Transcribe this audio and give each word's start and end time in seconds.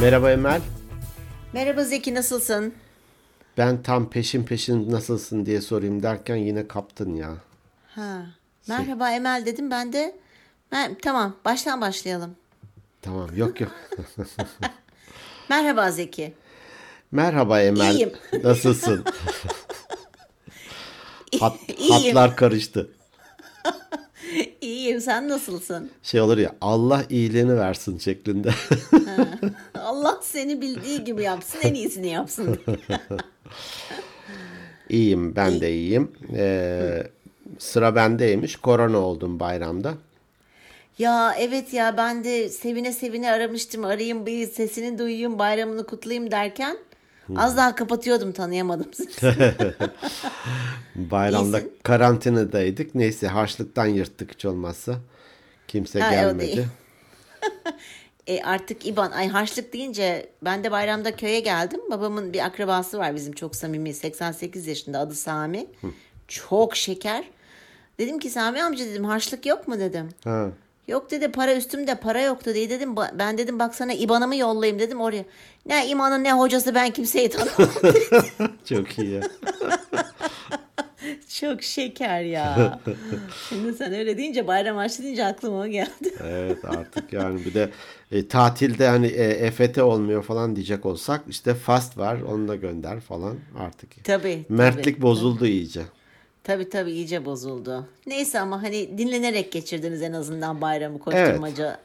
Merhaba 0.00 0.32
Emel. 0.32 0.60
Merhaba 1.52 1.84
Zeki 1.84 2.14
nasılsın? 2.14 2.74
Ben 3.58 3.82
tam 3.82 4.10
peşin 4.10 4.44
peşin 4.44 4.90
nasılsın 4.90 5.46
diye 5.46 5.60
sorayım 5.60 6.02
derken 6.02 6.36
yine 6.36 6.68
kaptın 6.68 7.14
ya. 7.14 7.34
Ha. 7.94 8.26
Merhaba 8.68 9.10
Emel 9.10 9.42
dedim 9.46 9.70
ben 9.70 9.92
de. 9.92 10.16
Mer- 10.72 11.00
tamam 11.02 11.36
baştan 11.44 11.80
başlayalım. 11.80 12.36
Tamam 13.02 13.28
yok 13.36 13.60
yok. 13.60 13.72
Merhaba 15.48 15.90
Zeki. 15.90 16.34
Merhaba 17.12 17.60
Emel. 17.62 17.94
İyiyim. 17.94 18.12
Nasılsın? 18.44 19.04
Hat, 21.40 21.56
hatlar 21.90 22.36
karıştı. 22.36 22.90
İyiyim 24.60 25.00
sen 25.00 25.28
nasılsın? 25.28 25.90
Şey 26.02 26.20
olur 26.20 26.38
ya 26.38 26.54
Allah 26.60 27.04
iyiliğini 27.10 27.56
versin 27.56 27.98
şeklinde. 27.98 28.50
Allah 29.74 30.18
seni 30.22 30.60
bildiği 30.60 31.04
gibi 31.04 31.22
yapsın 31.22 31.58
en 31.62 31.74
iyisini 31.74 32.08
yapsın. 32.08 32.58
İyiyim 34.88 35.36
ben 35.36 35.60
de 35.60 35.72
iyiyim. 35.72 36.12
Ee, 36.36 37.02
sıra 37.58 37.94
bendeymiş. 37.94 38.56
Korona 38.56 38.98
oldum 38.98 39.40
bayramda. 39.40 39.94
ya 40.98 41.34
evet 41.38 41.72
ya 41.72 41.96
ben 41.96 42.24
de 42.24 42.48
sevine 42.48 42.92
sevine 42.92 43.30
aramıştım. 43.32 43.84
Arayayım 43.84 44.26
bir 44.26 44.46
sesini 44.46 44.98
duyayım 44.98 45.38
bayramını 45.38 45.86
kutlayayım 45.86 46.30
derken 46.30 46.76
az 47.36 47.56
daha 47.56 47.74
kapatıyordum 47.74 48.32
tanıyamadım 48.32 48.92
sizi. 48.94 49.10
Bayramda 50.94 51.58
İyisin. 51.60 51.72
karantinadaydık. 51.82 52.94
Neyse 52.94 53.28
harçlıktan 53.28 53.86
yırttık 53.86 54.32
hiç 54.34 54.44
olmazsa. 54.44 54.94
Kimse 55.68 56.00
Ha, 56.00 56.10
gelmedi. 56.10 56.68
E 58.26 58.42
artık 58.42 58.86
İban 58.86 59.10
ay 59.10 59.28
harçlık 59.28 59.72
deyince 59.72 60.30
ben 60.42 60.64
de 60.64 60.70
bayramda 60.70 61.16
köye 61.16 61.40
geldim. 61.40 61.80
Babamın 61.90 62.32
bir 62.32 62.44
akrabası 62.46 62.98
var 62.98 63.14
bizim 63.14 63.32
çok 63.32 63.56
samimi 63.56 63.94
88 63.94 64.66
yaşında 64.66 64.98
adı 64.98 65.14
Sami. 65.14 65.66
Çok 66.28 66.76
şeker. 66.76 67.24
Dedim 67.98 68.18
ki 68.18 68.30
Sami 68.30 68.62
amca 68.62 68.84
dedim 68.84 69.04
harçlık 69.04 69.46
yok 69.46 69.68
mu 69.68 69.78
dedim. 69.78 70.08
Ha. 70.24 70.48
Yok 70.88 71.10
dedi 71.10 71.32
para 71.32 71.54
üstümde 71.54 71.94
para 71.94 72.20
yoktu 72.20 72.54
diye 72.54 72.70
dedim. 72.70 72.96
Ben 73.12 73.38
dedim 73.38 73.58
baksana 73.58 73.92
İban'ımı 73.92 74.36
yollayayım 74.36 74.80
dedim 74.80 75.00
oraya. 75.00 75.24
Ne 75.66 75.88
imanı 75.88 76.24
ne 76.24 76.32
hocası 76.32 76.74
ben 76.74 76.90
kimseyi 76.90 77.30
tanımam. 77.30 77.74
Çok 78.64 78.98
iyi 78.98 79.10
ya. 79.10 79.20
Çok 81.40 81.62
şeker 81.62 82.20
ya. 82.20 82.80
Şimdi 83.48 83.74
sen 83.74 83.94
öyle 83.94 84.18
deyince 84.18 84.46
bayram 84.46 84.76
harçlı 84.76 85.04
deyince 85.04 85.24
aklıma 85.24 85.60
o 85.60 85.66
geldi. 85.66 86.14
Evet 86.24 86.64
artık 86.64 87.12
yani 87.12 87.44
bir 87.44 87.54
de 87.54 87.70
e, 88.12 88.28
tatilde 88.28 88.88
hani 88.88 89.06
e, 89.06 89.24
EFT 89.24 89.78
olmuyor 89.78 90.22
falan 90.22 90.56
diyecek 90.56 90.86
olsak 90.86 91.20
işte 91.28 91.54
fast 91.54 91.98
var 91.98 92.20
onu 92.20 92.48
da 92.48 92.56
gönder 92.56 93.00
falan 93.00 93.36
artık. 93.58 94.04
Tabii. 94.04 94.44
Mertlik 94.48 94.84
tabii. 94.84 95.02
bozuldu 95.02 95.46
iyice. 95.46 95.82
Tabii 96.48 96.68
tabii 96.68 96.92
iyice 96.92 97.24
bozuldu. 97.24 97.86
Neyse 98.06 98.40
ama 98.40 98.62
hani 98.62 98.98
dinlenerek 98.98 99.52
geçirdiniz 99.52 100.02
en 100.02 100.12
azından 100.12 100.60
bayramı 100.60 100.98
koşturmaca. 100.98 101.80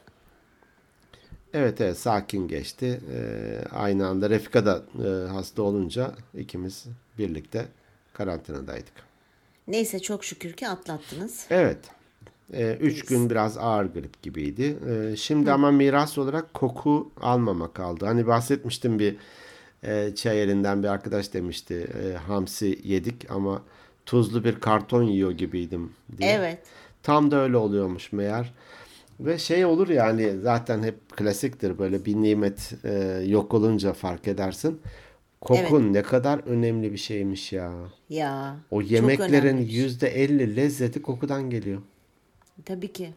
Evet 1.54 1.80
evet 1.80 1.98
sakin 1.98 2.48
geçti. 2.48 3.00
E, 3.14 3.18
aynı 3.74 4.06
anda 4.06 4.30
Refika 4.30 4.66
da 4.66 4.82
e, 5.04 5.28
hasta 5.28 5.62
olunca 5.62 6.14
ikimiz 6.34 6.84
birlikte 7.18 7.66
karantinadaydık. 8.12 8.92
Neyse 9.68 9.98
çok 10.00 10.24
şükür 10.24 10.52
ki 10.52 10.68
atlattınız. 10.68 11.46
Evet. 11.50 11.78
E, 12.52 12.72
üç 12.80 13.04
gün 13.04 13.30
biraz 13.30 13.58
ağır 13.58 13.84
grip 13.84 14.22
gibiydi. 14.22 14.78
E, 14.90 15.16
şimdi 15.16 15.52
ama 15.52 15.70
miras 15.70 16.18
olarak 16.18 16.54
koku 16.54 17.12
almama 17.20 17.72
kaldı. 17.72 18.06
Hani 18.06 18.26
bahsetmiştim 18.26 18.98
bir 18.98 19.16
e, 19.82 20.14
çay 20.14 20.42
elinden 20.42 20.82
bir 20.82 20.88
arkadaş 20.88 21.32
demişti. 21.32 21.86
E, 22.04 22.16
hamsi 22.16 22.80
yedik 22.84 23.30
ama 23.30 23.62
tuzlu 24.06 24.44
bir 24.44 24.54
karton 24.54 25.02
yiyor 25.02 25.30
gibiydim 25.30 25.92
diye. 26.18 26.30
Evet. 26.30 26.58
Tam 27.02 27.30
da 27.30 27.36
öyle 27.36 27.56
oluyormuş 27.56 28.12
meğer. 28.12 28.52
Ve 29.20 29.38
şey 29.38 29.64
olur 29.64 29.88
yani 29.88 30.40
zaten 30.42 30.82
hep 30.82 31.16
klasiktir 31.16 31.78
böyle 31.78 32.04
bir 32.04 32.14
nimet 32.14 32.74
e, 32.84 33.24
yok 33.26 33.54
olunca 33.54 33.92
fark 33.92 34.28
edersin. 34.28 34.80
Kokun 35.40 35.92
ne 35.92 36.02
kadar 36.02 36.38
önemli 36.46 36.92
bir 36.92 36.96
şeymiş 36.96 37.52
ya. 37.52 37.72
Ya. 38.08 38.56
O 38.70 38.82
yemeklerin 38.82 39.58
yüzde 39.58 40.08
elli 40.08 40.56
lezzeti 40.56 41.02
kokudan 41.02 41.50
geliyor. 41.50 41.82
Tabii 42.64 42.92
ki. 42.92 43.10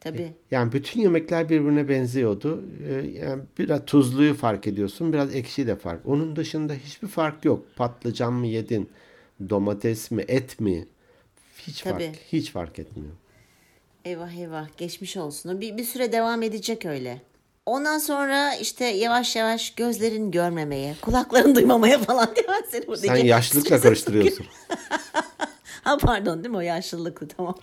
Tabii. 0.00 0.32
Yani 0.50 0.72
bütün 0.72 1.00
yemekler 1.00 1.48
birbirine 1.48 1.88
benziyordu. 1.88 2.64
Ee, 2.88 2.92
Yani 2.92 3.42
biraz 3.58 3.84
tuzluyu 3.86 4.34
fark 4.34 4.66
ediyorsun, 4.66 5.12
biraz 5.12 5.34
ekşi 5.34 5.66
de 5.66 5.76
fark. 5.76 6.06
Onun 6.06 6.36
dışında 6.36 6.74
hiçbir 6.74 7.08
fark 7.08 7.44
yok. 7.44 7.66
Patlıcan 7.76 8.32
mı 8.32 8.46
yedin, 8.46 8.88
domates 9.50 10.10
mi, 10.10 10.24
et 10.28 10.60
mi? 10.60 10.86
Hiç 11.58 11.80
Tabii. 11.80 12.04
fark, 12.06 12.16
hiç 12.32 12.50
fark 12.50 12.78
etmiyor. 12.78 13.12
Eyvah 14.04 14.32
eyvah 14.32 14.68
geçmiş 14.76 15.16
olsun. 15.16 15.60
Bir, 15.60 15.76
bir 15.76 15.84
süre 15.84 16.12
devam 16.12 16.42
edecek 16.42 16.86
öyle. 16.86 17.22
Ondan 17.66 17.98
sonra 17.98 18.54
işte 18.54 18.84
yavaş 18.84 19.36
yavaş 19.36 19.74
gözlerin 19.74 20.30
görmemeye, 20.30 20.96
kulakların 21.00 21.54
duymamaya 21.54 21.98
falan 21.98 22.34
diye 22.36 22.46
ben 22.48 22.62
seni 22.70 22.86
burada 22.86 23.00
Sen 23.00 23.16
yaşlılıkla 23.16 23.80
karıştırıyorsun. 23.80 24.46
Ha 25.84 25.96
pardon 25.98 26.44
değil 26.44 26.50
mi 26.50 26.56
o 26.56 26.60
yaşlılıklı 26.60 27.28
tamam. 27.28 27.54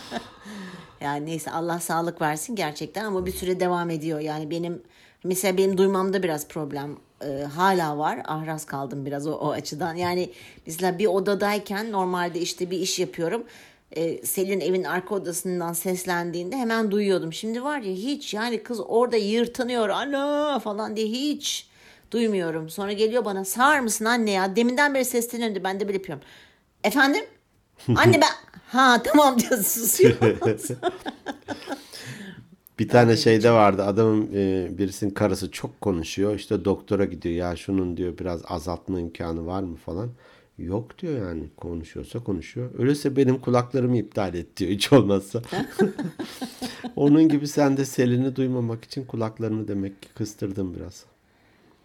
yani 1.00 1.26
neyse 1.26 1.50
Allah 1.50 1.80
sağlık 1.80 2.20
versin 2.20 2.56
gerçekten 2.56 3.04
ama 3.04 3.26
bir 3.26 3.32
süre 3.32 3.60
devam 3.60 3.90
ediyor. 3.90 4.20
Yani 4.20 4.50
benim 4.50 4.82
mesela 5.26 5.56
benim 5.56 5.78
duymamda 5.78 6.22
biraz 6.22 6.48
problem 6.48 6.96
e, 7.24 7.42
hala 7.42 7.98
var. 7.98 8.20
Ahraz 8.24 8.66
kaldım 8.66 9.06
biraz 9.06 9.26
o, 9.26 9.32
o 9.32 9.50
açıdan. 9.50 9.94
Yani 9.94 10.30
mesela 10.66 10.98
bir 10.98 11.06
odadayken 11.06 11.92
normalde 11.92 12.40
işte 12.40 12.70
bir 12.70 12.78
iş 12.78 12.98
yapıyorum. 12.98 13.44
E, 13.92 14.26
Selin 14.26 14.60
evin 14.60 14.84
arka 14.84 15.14
odasından 15.14 15.72
seslendiğinde 15.72 16.56
hemen 16.56 16.90
duyuyordum. 16.90 17.32
Şimdi 17.32 17.64
var 17.64 17.80
ya 17.80 17.92
hiç 17.94 18.34
yani 18.34 18.62
kız 18.62 18.80
orada 18.80 19.16
yırtınıyor 19.16 19.88
ana 19.88 20.58
falan 20.58 20.96
diye 20.96 21.06
hiç 21.06 21.68
duymuyorum. 22.10 22.70
Sonra 22.70 22.92
geliyor 22.92 23.24
bana 23.24 23.44
sağır 23.44 23.80
mısın 23.80 24.04
anne 24.04 24.30
ya 24.30 24.56
deminden 24.56 24.94
beri 24.94 25.04
sesleniyordu 25.04 25.64
ben 25.64 25.80
de 25.80 25.84
böyle 25.86 25.98
yapıyorum. 25.98 26.24
Efendim? 26.84 27.24
Anne 27.96 28.20
ben... 28.20 28.30
Ha 28.66 29.02
tamam 29.02 29.38
diyor 29.38 29.64
susuyor. 29.64 30.16
Bir 32.78 32.88
tane 32.88 33.16
şeyde 33.16 33.50
vardı 33.50 33.82
adamın 33.84 34.30
e, 34.34 34.68
birisinin 34.78 35.10
karısı 35.10 35.50
çok 35.50 35.80
konuşuyor. 35.80 36.34
İşte 36.34 36.64
doktora 36.64 37.04
gidiyor 37.04 37.34
ya 37.34 37.56
şunun 37.56 37.96
diyor 37.96 38.18
biraz 38.18 38.42
azaltma 38.48 39.00
imkanı 39.00 39.46
var 39.46 39.62
mı 39.62 39.76
falan. 39.76 40.10
Yok 40.58 40.98
diyor 40.98 41.28
yani 41.28 41.42
konuşuyorsa 41.56 42.24
konuşuyor. 42.24 42.70
Öyleyse 42.78 43.16
benim 43.16 43.38
kulaklarımı 43.38 43.96
iptal 43.96 44.34
et 44.34 44.56
diyor 44.56 44.70
hiç 44.70 44.92
olmazsa. 44.92 45.42
Onun 46.96 47.28
gibi 47.28 47.48
sen 47.48 47.76
de 47.76 47.84
Selin'i 47.84 48.36
duymamak 48.36 48.84
için 48.84 49.04
kulaklarını 49.04 49.68
demek 49.68 50.02
ki 50.02 50.08
kıstırdın 50.14 50.74
biraz. 50.74 51.04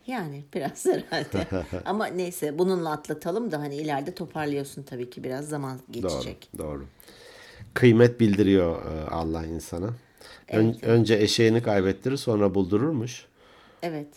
yani 0.08 0.44
biraz 0.54 0.86
herhalde. 0.86 1.48
Ama 1.86 2.06
neyse 2.06 2.60
bununla 2.60 2.92
atlatalım 2.92 3.52
da 3.52 3.60
hani 3.60 3.76
ileride 3.76 4.14
toparlıyorsun 4.14 4.84
tabii 4.84 5.10
ki 5.10 5.24
biraz 5.24 5.50
zaman 5.50 5.80
geçecek. 5.92 6.50
Doğru, 6.58 6.68
doğru. 6.68 6.86
Kıymet 7.74 8.20
bildiriyor 8.20 8.86
e, 8.86 9.10
Allah 9.10 9.46
insana. 9.46 9.90
Ön- 10.52 10.78
önce 10.82 11.16
eşeğini 11.16 11.64
kaybettirir 11.64 12.18
sonra 12.18 12.56
buldururmuş. 12.56 13.26
Evet. 13.84 14.08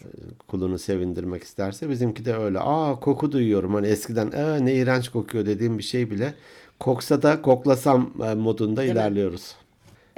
kulunu 0.49 0.79
sevindirmek 0.79 1.43
isterse 1.43 1.91
bizimki 1.91 2.25
de 2.25 2.35
öyle. 2.37 2.59
Aa 2.61 3.01
koku 3.01 3.33
duyuyorum. 3.33 3.75
Hani 3.75 3.87
eskiden 3.87 4.31
Aa, 4.31 4.57
ne 4.57 4.75
iğrenç 4.75 5.09
kokuyor 5.09 5.47
dediğim 5.47 5.79
bir 5.79 5.83
şey 5.83 6.11
bile 6.11 6.35
koksa 6.81 7.23
da 7.23 7.43
koklasam 7.43 8.11
e, 8.25 8.35
modunda 8.35 8.85
ilerliyoruz. 8.85 9.55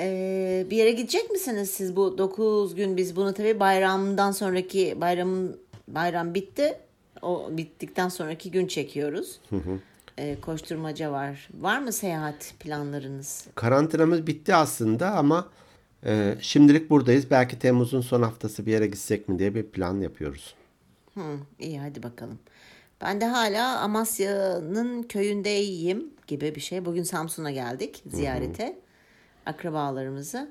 Ee, 0.01 0.67
bir 0.71 0.77
yere 0.77 0.93
gidecek 0.93 1.31
misiniz 1.31 1.71
siz 1.71 1.97
bu 1.97 2.19
9 2.19 2.75
gün 2.75 2.97
biz 2.97 3.17
bunu 3.17 3.33
tabii 3.35 3.61
bayramdan 3.61 4.31
sonraki 4.33 4.97
bayramın 5.01 5.57
bayram 5.89 6.35
bitti. 6.35 6.75
O 7.23 7.49
bittikten 7.51 8.09
sonraki 8.09 8.51
gün 8.51 8.67
çekiyoruz. 8.67 9.41
Ee, 10.19 10.37
koşturmaca 10.41 11.13
var. 11.13 11.49
Var 11.61 11.79
mı 11.79 11.93
seyahat 11.93 12.55
planlarınız? 12.61 13.45
Karantinamız 13.55 14.27
bitti 14.27 14.55
aslında 14.55 15.11
ama 15.11 15.49
e, 16.05 16.35
şimdilik 16.41 16.91
buradayız. 16.91 17.31
Belki 17.31 17.59
Temmuz'un 17.59 18.01
son 18.01 18.23
haftası 18.23 18.67
bir 18.67 18.73
yere 18.73 18.87
gitsek 18.87 19.29
mi 19.29 19.39
diye 19.39 19.55
bir 19.55 19.63
plan 19.67 20.01
yapıyoruz. 20.01 20.55
Hı, 21.15 21.21
iyi 21.59 21.81
hadi 21.81 22.03
bakalım. 22.03 22.39
Ben 23.01 23.21
de 23.21 23.25
hala 23.27 23.81
Amasya'nın 23.81 25.03
köyündeyim 25.03 26.11
gibi 26.27 26.55
bir 26.55 26.61
şey. 26.61 26.85
Bugün 26.85 27.03
Samsun'a 27.03 27.51
geldik 27.51 28.03
ziyarete. 28.07 28.79
Akrabalarımızı. 29.47 30.51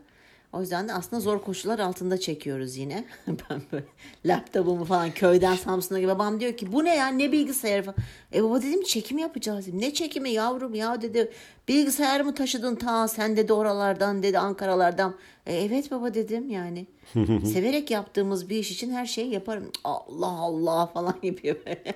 O 0.55 0.61
yüzden 0.61 0.87
de 0.87 0.93
aslında 0.93 1.19
zor 1.19 1.41
koşullar 1.41 1.79
altında 1.79 2.19
çekiyoruz 2.19 2.77
yine. 2.77 3.05
ben 3.27 3.61
böyle 3.71 3.85
laptopumu 4.25 4.85
falan 4.85 5.11
köyden 5.11 5.55
Samsun'a 5.55 5.99
gibi 5.99 6.07
babam 6.09 6.39
diyor 6.39 6.57
ki 6.57 6.71
bu 6.71 6.83
ne 6.83 6.95
ya 6.95 7.07
ne 7.07 7.31
bilgisayarı 7.31 7.83
falan. 7.83 7.95
E 8.33 8.43
baba 8.43 8.61
dedim 8.61 8.83
çekim 8.83 9.17
yapacağız. 9.17 9.67
Ne 9.73 9.93
çekimi 9.93 10.29
yavrum 10.29 10.75
ya 10.75 11.01
dedi. 11.01 11.31
Bilgisayarı 11.67 12.25
mı 12.25 12.35
taşıdın 12.35 12.75
ta 12.75 13.07
sen 13.07 13.37
dedi 13.37 13.53
oralardan 13.53 14.23
dedi 14.23 14.39
Ankaralardan. 14.39 15.15
E, 15.45 15.55
evet 15.55 15.91
baba 15.91 16.13
dedim 16.13 16.49
yani. 16.49 16.87
Severek 17.53 17.91
yaptığımız 17.91 18.49
bir 18.49 18.57
iş 18.57 18.71
için 18.71 18.91
her 18.91 19.05
şeyi 19.05 19.33
yaparım. 19.33 19.71
Allah 19.83 20.31
Allah 20.39 20.85
falan 20.85 21.15
yapıyor 21.23 21.55
böyle. 21.65 21.93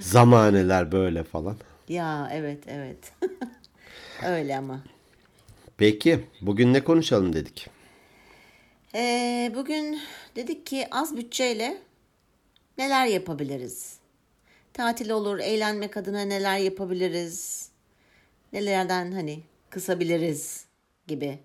Zamaneler 0.00 0.92
böyle 0.92 1.24
falan. 1.24 1.56
ya 1.88 2.30
evet 2.32 2.58
evet. 2.66 3.12
Öyle 4.26 4.56
ama. 4.56 4.80
Peki 5.78 6.20
bugün 6.40 6.72
ne 6.72 6.84
konuşalım 6.84 7.32
dedik. 7.32 7.79
Ee, 8.94 9.52
bugün 9.54 10.00
dedik 10.36 10.66
ki 10.66 10.86
az 10.90 11.16
bütçeyle 11.16 11.78
neler 12.78 13.06
yapabiliriz? 13.06 13.96
Tatil 14.72 15.10
olur, 15.10 15.38
eğlenmek 15.38 15.96
adına 15.96 16.20
neler 16.22 16.58
yapabiliriz? 16.58 17.68
Nelerden 18.52 19.12
hani 19.12 19.40
kısabiliriz 19.70 20.64
gibi. 21.06 21.38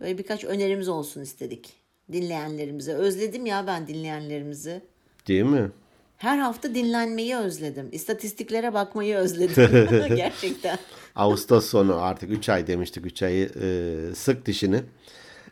Böyle 0.00 0.18
birkaç 0.18 0.44
önerimiz 0.44 0.88
olsun 0.88 1.20
istedik 1.20 1.72
dinleyenlerimize. 2.12 2.92
Özledim 2.92 3.46
ya 3.46 3.66
ben 3.66 3.86
dinleyenlerimizi. 3.86 4.82
Değil 5.28 5.42
mi? 5.42 5.70
Her 6.16 6.38
hafta 6.38 6.74
dinlenmeyi 6.74 7.36
özledim. 7.36 7.88
İstatistiklere 7.92 8.74
bakmayı 8.74 9.16
özledim. 9.16 9.88
Gerçekten. 10.16 10.78
Ağustos 11.16 11.66
sonu 11.70 12.02
artık 12.02 12.30
3 12.30 12.48
ay 12.48 12.66
demiştik. 12.66 13.06
3 13.06 13.22
ayı 13.22 13.50
e, 13.62 14.14
sık 14.14 14.46
dişini. 14.46 14.82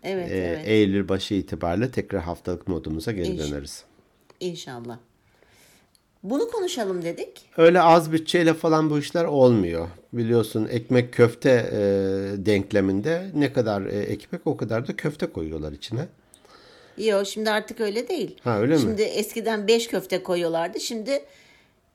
Evet, 0.05 0.31
E, 0.31 0.37
evet. 0.37 0.61
Eylül 0.69 1.09
başı 1.09 1.35
itibariyle 1.35 1.91
tekrar 1.91 2.23
haftalık 2.23 2.69
modumuza 2.69 3.13
geri 3.13 3.29
İnş- 3.29 3.39
döneriz. 3.51 3.85
İnşallah. 4.41 4.99
Bunu 6.23 6.51
konuşalım 6.51 7.03
dedik. 7.05 7.43
Öyle 7.57 7.81
az 7.81 8.13
bütçeyle 8.13 8.55
falan 8.55 8.91
bu 8.91 8.99
işler 8.99 9.25
olmuyor. 9.25 9.89
Biliyorsun 10.13 10.69
ekmek 10.71 11.13
köfte 11.13 11.51
e, 11.73 11.79
denkleminde 12.47 13.31
ne 13.35 13.53
kadar 13.53 13.83
e, 13.87 13.99
ekmek 13.99 14.41
o 14.47 14.57
kadar 14.57 14.89
da 14.89 14.97
köfte 14.97 15.27
koyuyorlar 15.27 15.73
içine. 15.73 16.07
Yok 16.99 17.27
şimdi 17.27 17.51
artık 17.51 17.81
öyle 17.81 18.09
değil. 18.09 18.37
Ha, 18.45 18.59
öyle 18.61 18.75
mi? 18.75 18.81
Şimdi 18.81 19.03
eskiden 19.03 19.69
5 19.69 19.89
köfte 19.89 20.23
koyuyorlardı. 20.23 20.81
Şimdi 20.81 21.25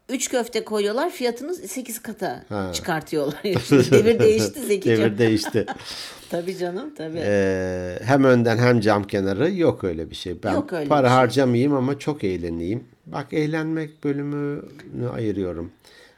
3 0.10 0.30
köfte 0.30 0.64
koyuyorlar. 0.64 1.10
Fiyatını 1.10 1.54
8 1.56 2.00
kata 2.02 2.44
Ha. 2.50 2.72
çıkartıyorlar. 2.74 3.44
Devir 3.44 4.20
değişti 4.20 4.60
Zeki'cim. 4.60 4.98
Devir 4.98 5.18
değişti. 5.18 5.66
tabii 6.30 6.58
canım 6.58 6.94
tabii. 6.96 7.20
E, 7.24 8.00
hem 8.04 8.24
önden 8.24 8.58
hem 8.58 8.80
cam 8.80 9.04
kenarı 9.04 9.52
yok 9.52 9.84
öyle 9.84 10.10
bir 10.10 10.16
şey. 10.16 10.44
Ben 10.44 10.54
Yok 10.54 10.74
öyle 10.74 10.90
para 10.90 11.08
şey. 11.08 11.16
harcamayayım 11.16 11.74
ama 11.74 12.00
çok 12.00 12.24
eğleneyim. 12.24 12.84
Bak 13.06 13.28
eğlenmek 13.34 14.04
bölümünü 14.04 15.10
ayırıyorum. 15.14 15.72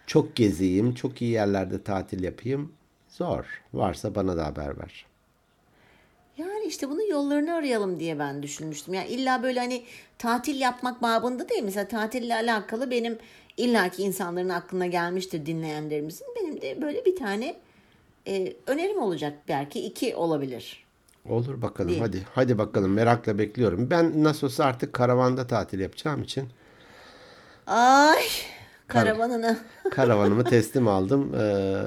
Çok 0.07 0.35
gezeyim, 0.35 0.93
çok 0.93 1.21
iyi 1.21 1.31
yerlerde 1.31 1.83
tatil 1.83 2.23
yapayım. 2.23 2.71
Zor. 3.09 3.61
Varsa 3.73 4.15
bana 4.15 4.37
da 4.37 4.45
haber 4.45 4.79
ver. 4.79 5.05
Yani 6.37 6.65
işte 6.67 6.89
bunun 6.89 7.09
yollarını 7.09 7.53
arayalım 7.53 7.99
diye 7.99 8.19
ben 8.19 8.43
düşünmüştüm. 8.43 8.93
Yani 8.93 9.07
illa 9.07 9.43
böyle 9.43 9.59
hani 9.59 9.83
tatil 10.17 10.61
yapmak 10.61 11.01
babında 11.01 11.49
değil. 11.49 11.61
Mesela 11.63 11.87
tatille 11.87 12.35
alakalı 12.35 12.91
benim 12.91 13.17
illaki 13.57 14.03
insanların 14.03 14.49
aklına 14.49 14.87
gelmiştir 14.87 15.45
dinleyenlerimizin. 15.45 16.27
Benim 16.41 16.61
de 16.61 16.81
böyle 16.81 17.05
bir 17.05 17.15
tane 17.15 17.55
e, 18.27 18.53
önerim 18.67 19.01
olacak 19.01 19.33
belki 19.47 19.85
iki 19.85 20.15
olabilir. 20.15 20.85
Olur 21.29 21.61
bakalım 21.61 21.89
Değil. 21.89 22.01
hadi. 22.01 22.21
Hadi 22.35 22.57
bakalım 22.57 22.93
merakla 22.93 23.37
bekliyorum. 23.37 23.89
Ben 23.89 24.23
nasıl 24.23 24.47
olsa 24.47 24.65
artık 24.65 24.93
karavanda 24.93 25.47
tatil 25.47 25.79
yapacağım 25.79 26.23
için 26.23 26.49
Ay 27.67 28.23
karavanını. 28.87 29.57
karavanımı 29.91 30.43
teslim 30.43 30.87
aldım. 30.87 31.33
Ee, 31.39 31.81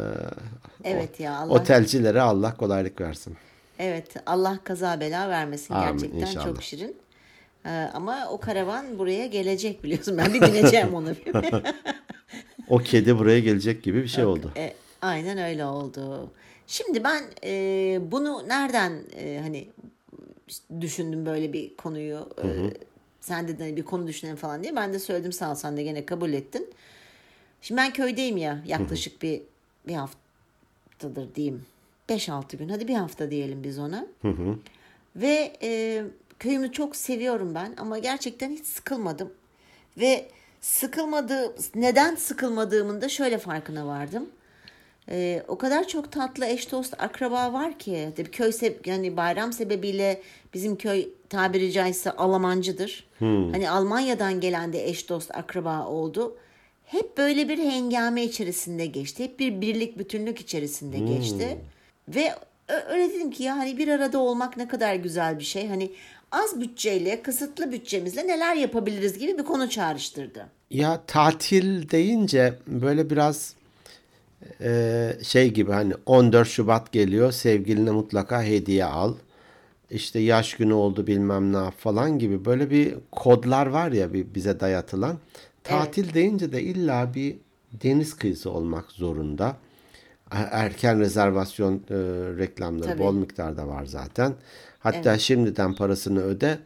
Evet 0.85 1.21
ya 1.21 1.37
Allah. 1.37 1.53
otelcilere 1.55 2.21
Allah 2.21 2.55
kolaylık 2.57 3.01
versin. 3.01 3.37
Evet 3.79 4.15
Allah 4.27 4.59
kaza 4.65 5.01
bela 5.01 5.29
vermesin 5.29 5.75
Amin, 5.75 5.93
gerçekten 5.93 6.19
inşallah. 6.21 6.45
çok 6.45 6.63
şirin. 6.63 6.97
Ee, 7.67 7.71
ama 7.71 8.29
o 8.31 8.41
karavan 8.41 8.99
buraya 8.99 9.27
gelecek 9.27 9.85
biliyorsun. 9.85 10.19
Ben 10.19 10.35
bir 10.35 10.41
bineceğim 10.41 10.95
ona. 10.95 11.15
O 12.69 12.79
kedi 12.79 13.19
buraya 13.19 13.41
gelecek 13.41 13.83
gibi 13.83 14.03
bir 14.03 14.09
şey 14.09 14.25
oldu. 14.25 14.53
E, 14.57 14.75
aynen 15.03 15.39
öyle 15.39 15.65
oldu. 15.65 16.31
Şimdi 16.67 17.05
ben 17.05 17.23
e, 17.45 18.01
bunu 18.11 18.49
nereden 18.49 18.93
e, 19.17 19.41
hani 19.43 19.69
düşündüm 20.81 21.27
böyle 21.27 21.53
bir 21.53 21.77
konuyu. 21.77 22.29
E, 22.43 22.49
sen 23.21 23.49
de 23.49 23.57
hani 23.59 23.77
bir 23.77 23.83
konu 23.83 24.07
düşünelim 24.07 24.37
falan 24.37 24.63
diye. 24.63 24.77
Ben 24.77 24.93
de 24.93 24.99
söyledim 24.99 25.33
sağ 25.33 25.51
ol 25.51 25.55
sen 25.55 25.77
de 25.77 25.83
gene 25.83 26.07
kabul 26.07 26.33
ettin. 26.33 26.71
Şimdi 27.61 27.81
ben 27.81 27.93
köydeyim 27.93 28.37
ya 28.37 28.63
yaklaşık 28.67 29.23
bir 29.23 29.41
bir 29.89 29.95
haftadır 29.95 31.35
diyeyim. 31.35 31.63
5-6 32.09 32.57
gün 32.57 32.69
hadi 32.69 32.89
bir 32.89 32.95
hafta 32.95 33.31
diyelim 33.31 33.65
biz 33.65 33.79
ona. 33.79 34.07
Ve 35.17 35.53
e, 35.63 36.05
köyümü 36.44 36.73
çok 36.73 36.96
seviyorum 36.96 37.55
ben 37.55 37.75
ama 37.76 37.99
gerçekten 37.99 38.50
hiç 38.50 38.67
sıkılmadım. 38.67 39.32
Ve 39.96 40.29
sıkılmadığı 40.61 41.55
neden 41.75 42.14
sıkılmadığımın 42.14 43.00
da 43.00 43.08
şöyle 43.08 43.38
farkına 43.38 43.87
vardım. 43.87 44.29
E, 45.11 45.43
o 45.49 45.58
kadar 45.58 45.88
çok 45.88 46.12
tatlı 46.12 46.46
eş 46.46 46.73
dost 46.73 46.94
akraba 47.02 47.52
var 47.52 47.79
ki 47.79 48.08
tabii 48.17 48.31
köy 48.31 48.49
se- 48.50 48.88
yani 48.91 49.17
bayram 49.17 49.52
sebebiyle 49.52 50.23
bizim 50.55 50.76
köy 50.76 51.08
tabiri 51.29 51.73
caizse 51.73 52.11
Almancıdır. 52.11 53.06
Hani 53.52 53.70
Almanya'dan 53.70 54.41
gelen 54.41 54.73
de 54.73 54.88
eş 54.88 55.08
dost 55.08 55.31
akraba 55.35 55.87
oldu. 55.87 56.37
Hep 56.85 57.19
böyle 57.19 57.49
bir 57.49 57.58
hengame 57.58 58.25
içerisinde 58.25 58.87
geçti. 58.87 59.25
Hep 59.25 59.41
bir 59.41 59.61
birlik 59.61 59.99
bütünlük 59.99 60.41
içerisinde 60.41 60.99
geçti. 60.99 61.58
Ve 62.08 62.32
öyle 62.88 63.12
dedim 63.14 63.31
ki 63.31 63.43
ya 63.43 63.56
hani 63.56 63.79
bir 63.79 63.88
arada 63.88 64.19
olmak 64.19 64.56
ne 64.56 64.69
kadar 64.69 64.94
güzel 64.94 65.38
bir 65.38 65.44
şey. 65.44 65.69
Hani 65.69 65.91
az 66.35 66.61
bütçeyle, 66.61 67.23
kısıtlı 67.23 67.73
bütçemizle 67.73 68.27
neler 68.27 68.57
yapabiliriz 68.57 69.19
gibi 69.19 69.39
bir 69.39 69.45
konu 69.45 69.69
çağrıştırdı. 69.71 70.47
Ya 70.71 71.03
tatil 71.07 71.91
deyince 71.91 72.55
böyle 72.67 73.11
biraz 73.11 73.55
e, 74.61 75.11
şey 75.23 75.51
gibi 75.51 75.73
hani 75.73 75.95
14 76.07 76.49
Şubat 76.49 76.93
geliyor 76.93 77.33
sevgiline 77.33 77.91
mutlaka 77.91 78.43
hediye 78.43 78.85
al. 78.85 79.15
İşte 79.91 80.19
yaş 80.19 80.55
günü 80.55 80.73
oldu 80.73 81.07
bilmem 81.07 81.53
ne 81.53 81.71
falan 81.71 82.19
gibi 82.19 82.45
böyle 82.45 82.71
bir 82.71 82.95
kodlar 83.13 83.67
var 83.67 83.93
ya 83.93 84.13
bir, 84.13 84.35
bize 84.35 84.61
dayatılan. 84.61 85.19
Tatil 85.65 86.15
deyince 86.15 86.53
de 86.53 86.63
illa 86.63 87.15
bir 87.15 87.37
deniz 87.73 88.17
kıyısı 88.17 88.51
olmak 88.51 88.93
zorunda. 88.93 89.57
Er- 90.31 90.49
Erken 90.53 91.01
rezervasyon 91.01 91.75
e, 91.75 91.95
reklamları 92.39 92.89
Tabii. 92.89 92.99
bol 93.03 93.15
miktarda 93.15 93.69
var 93.69 93.85
zaten. 93.85 94.35
Hatta 94.84 95.19
şimdiden 95.19 95.74
parasını 95.74 96.22
öde. 96.22 96.58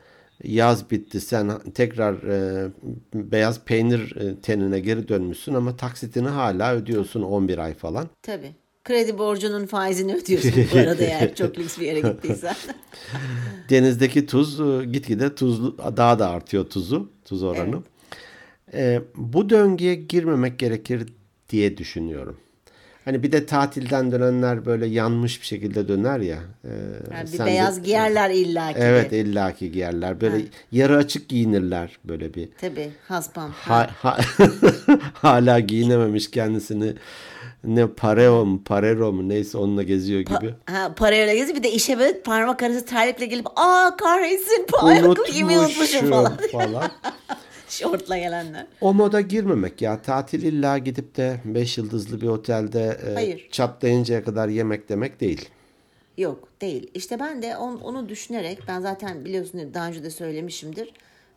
Yaz 0.44 0.90
bitti 0.90 1.20
sen 1.20 1.50
tekrar 1.74 2.14
e, 2.14 2.68
beyaz 3.14 3.64
peynir 3.64 4.16
e, 4.16 4.40
tenine 4.40 4.80
geri 4.80 5.08
dönmüşsün 5.08 5.54
ama 5.54 5.76
taksitini 5.76 6.28
hala 6.28 6.74
ödüyorsun 6.74 7.22
11 7.22 7.58
ay 7.58 7.74
falan. 7.74 8.08
Tabii. 8.22 8.54
Kredi 8.84 9.18
borcunun 9.18 9.66
faizini 9.66 10.14
ödüyorsun 10.14 10.52
bu 10.74 10.78
arada 10.78 11.04
eğer 11.04 11.34
çok 11.34 11.58
lüks 11.58 11.78
bir 11.78 11.86
yere 11.86 12.00
gittiysen. 12.00 12.54
Denizdeki 13.70 14.26
tuz 14.26 14.60
e, 14.60 14.84
gitgide 14.84 15.34
tuzlu 15.34 15.78
daha 15.96 16.18
da 16.18 16.30
artıyor 16.30 16.64
tuzu, 16.64 17.12
tuz 17.24 17.42
oranı. 17.42 17.82
E, 18.74 19.02
bu 19.16 19.50
döngüye 19.50 19.94
girmemek 19.94 20.58
gerekir 20.58 21.06
diye 21.48 21.76
düşünüyorum. 21.76 22.36
Hani 23.04 23.22
bir 23.22 23.32
de 23.32 23.46
tatilden 23.46 24.12
dönenler 24.12 24.66
böyle 24.66 24.86
yanmış 24.86 25.40
bir 25.40 25.46
şekilde 25.46 25.88
döner 25.88 26.20
ya. 26.20 26.38
e, 26.64 26.68
Yani 27.14 27.22
bir 27.32 27.36
sen 27.36 27.46
de- 27.46 27.50
beyaz 27.50 27.82
giyerler 27.82 28.30
illaki. 28.30 28.78
Evet 28.80 29.12
illaki 29.12 29.72
giyerler. 29.72 30.20
Böyle 30.20 30.36
yarı 30.72 30.96
açık 30.96 31.28
giyinirler 31.28 31.98
böyle 32.04 32.34
bir. 32.34 32.48
Tabii 32.60 32.90
haspam. 33.08 33.50
Ha, 33.50 33.90
ha- 34.02 34.18
hala 35.12 35.60
giyinememiş 35.60 36.30
kendisini 36.30 36.92
ne 37.64 37.86
pareo 37.86 38.44
mu 38.46 38.62
parero 38.64 39.12
mu 39.12 39.28
neyse 39.28 39.58
onunla 39.58 39.82
geziyor 39.82 40.20
gibi. 40.20 40.54
Ha, 40.66 40.94
parayla 40.96 41.34
gezi 41.34 41.54
bir 41.56 41.62
de 41.62 41.72
işe 41.72 41.98
böyle 41.98 42.20
parmak 42.22 42.62
arası 42.62 42.84
terlikle 42.86 43.26
gelip 43.26 43.46
aa 43.56 43.96
kahretsin 43.96 44.66
bu 44.72 44.86
ayakkabı 44.86 45.30
giymeyi 45.32 45.58
unutmuşum 45.58 46.10
falan. 46.10 46.36
falan. 46.52 46.90
Şortla 47.72 48.18
gelenler. 48.18 48.66
O 48.80 48.94
moda 48.94 49.20
girmemek 49.20 49.82
ya. 49.82 50.02
Tatil 50.02 50.42
illa 50.42 50.78
gidip 50.78 51.16
de 51.16 51.40
5 51.44 51.78
yıldızlı 51.78 52.20
bir 52.20 52.26
otelde 52.28 52.98
e, 53.18 53.50
çatlayıncaya 53.50 54.24
kadar 54.24 54.48
yemek 54.48 54.88
demek 54.88 55.20
değil. 55.20 55.48
Yok 56.18 56.48
değil. 56.60 56.90
İşte 56.94 57.20
ben 57.20 57.42
de 57.42 57.56
on- 57.56 57.80
onu 57.80 58.08
düşünerek 58.08 58.58
ben 58.68 58.80
zaten 58.80 59.24
biliyorsun 59.24 59.74
daha 59.74 59.86
önce 59.88 60.02
de 60.04 60.10
söylemişimdir. 60.10 60.92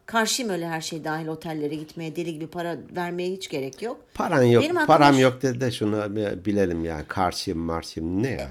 Karşıyım 0.05 0.51
öyle 0.51 0.67
her 0.67 0.81
şey 0.81 1.03
dahil 1.03 1.27
otellere 1.27 1.75
gitmeye 1.75 2.15
deli 2.15 2.33
gibi 2.33 2.47
para 2.47 2.77
vermeye 2.95 3.31
hiç 3.31 3.50
gerek 3.50 3.81
yok. 3.81 3.97
Paran 4.13 4.43
yok, 4.43 4.63
Benim 4.63 4.85
param 4.85 5.13
şu- 5.15 5.19
yok 5.21 5.41
dedi 5.41 5.61
de 5.61 5.71
şunu 5.71 6.15
bilelim 6.45 6.85
ya. 6.85 7.01
Karşıyım 7.07 7.59
marşıyım 7.59 8.23
ne 8.23 8.29
ya? 8.29 8.50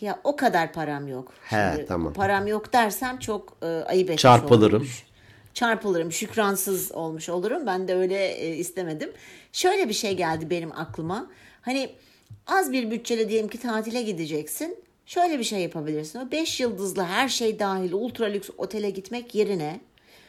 Ya 0.00 0.20
o 0.24 0.36
kadar 0.36 0.72
param 0.72 1.08
yok. 1.08 1.32
He, 1.44 1.84
tamam. 1.88 2.12
Param 2.12 2.46
yok 2.46 2.72
dersem 2.72 3.18
çok 3.18 3.56
e, 3.62 3.66
ayıp 3.66 4.10
etmiş 4.10 4.22
Çarpılırım. 4.22 4.74
olurmuş. 4.74 5.04
Çarpılırım, 5.54 6.12
şükransız 6.12 6.92
olmuş 6.92 7.28
olurum. 7.28 7.66
Ben 7.66 7.88
de 7.88 7.94
öyle 7.94 8.28
e, 8.28 8.56
istemedim. 8.56 9.12
Şöyle 9.52 9.88
bir 9.88 9.94
şey 9.94 10.16
geldi 10.16 10.50
benim 10.50 10.72
aklıma. 10.72 11.30
Hani 11.62 11.90
az 12.46 12.72
bir 12.72 12.90
bütçeyle 12.90 13.28
diyelim 13.28 13.48
ki 13.48 13.60
tatile 13.60 14.02
gideceksin. 14.02 14.78
Şöyle 15.06 15.38
bir 15.38 15.44
şey 15.44 15.60
yapabilirsin. 15.60 16.18
O 16.18 16.30
5 16.30 16.60
yıldızlı 16.60 17.02
her 17.02 17.28
şey 17.28 17.58
dahil 17.58 17.92
ultra 17.92 18.26
lüks 18.26 18.50
otele 18.58 18.90
gitmek 18.90 19.34
yerine. 19.34 19.80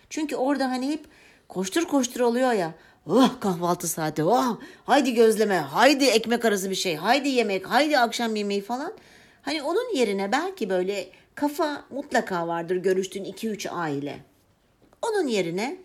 Çünkü 0.10 0.36
orada 0.36 0.70
hani 0.70 0.92
hep 0.92 1.06
koştur 1.50 1.86
koştur 1.86 2.20
oluyor 2.20 2.52
ya. 2.52 2.74
Oh 3.08 3.40
kahvaltı 3.40 3.88
saati. 3.88 4.24
Oh 4.24 4.60
haydi 4.86 5.14
gözleme. 5.14 5.58
Haydi 5.58 6.06
ekmek 6.06 6.46
arası 6.46 6.70
bir 6.70 6.76
şey. 6.76 6.96
Haydi 6.96 7.30
yemek. 7.30 7.66
Haydi 7.68 7.98
akşam 7.98 8.36
yemeği 8.36 8.62
falan. 8.62 8.94
Hani 9.42 9.64
onun 9.64 9.96
yerine 9.96 10.32
belki 10.32 10.70
böyle 10.70 11.08
kafa 11.36 11.86
mutlaka 11.90 12.48
vardır 12.48 12.76
görüştüğün 12.76 13.24
2-3 13.24 13.70
aile. 13.70 14.20
Onun 15.04 15.28
yerine 15.28 15.78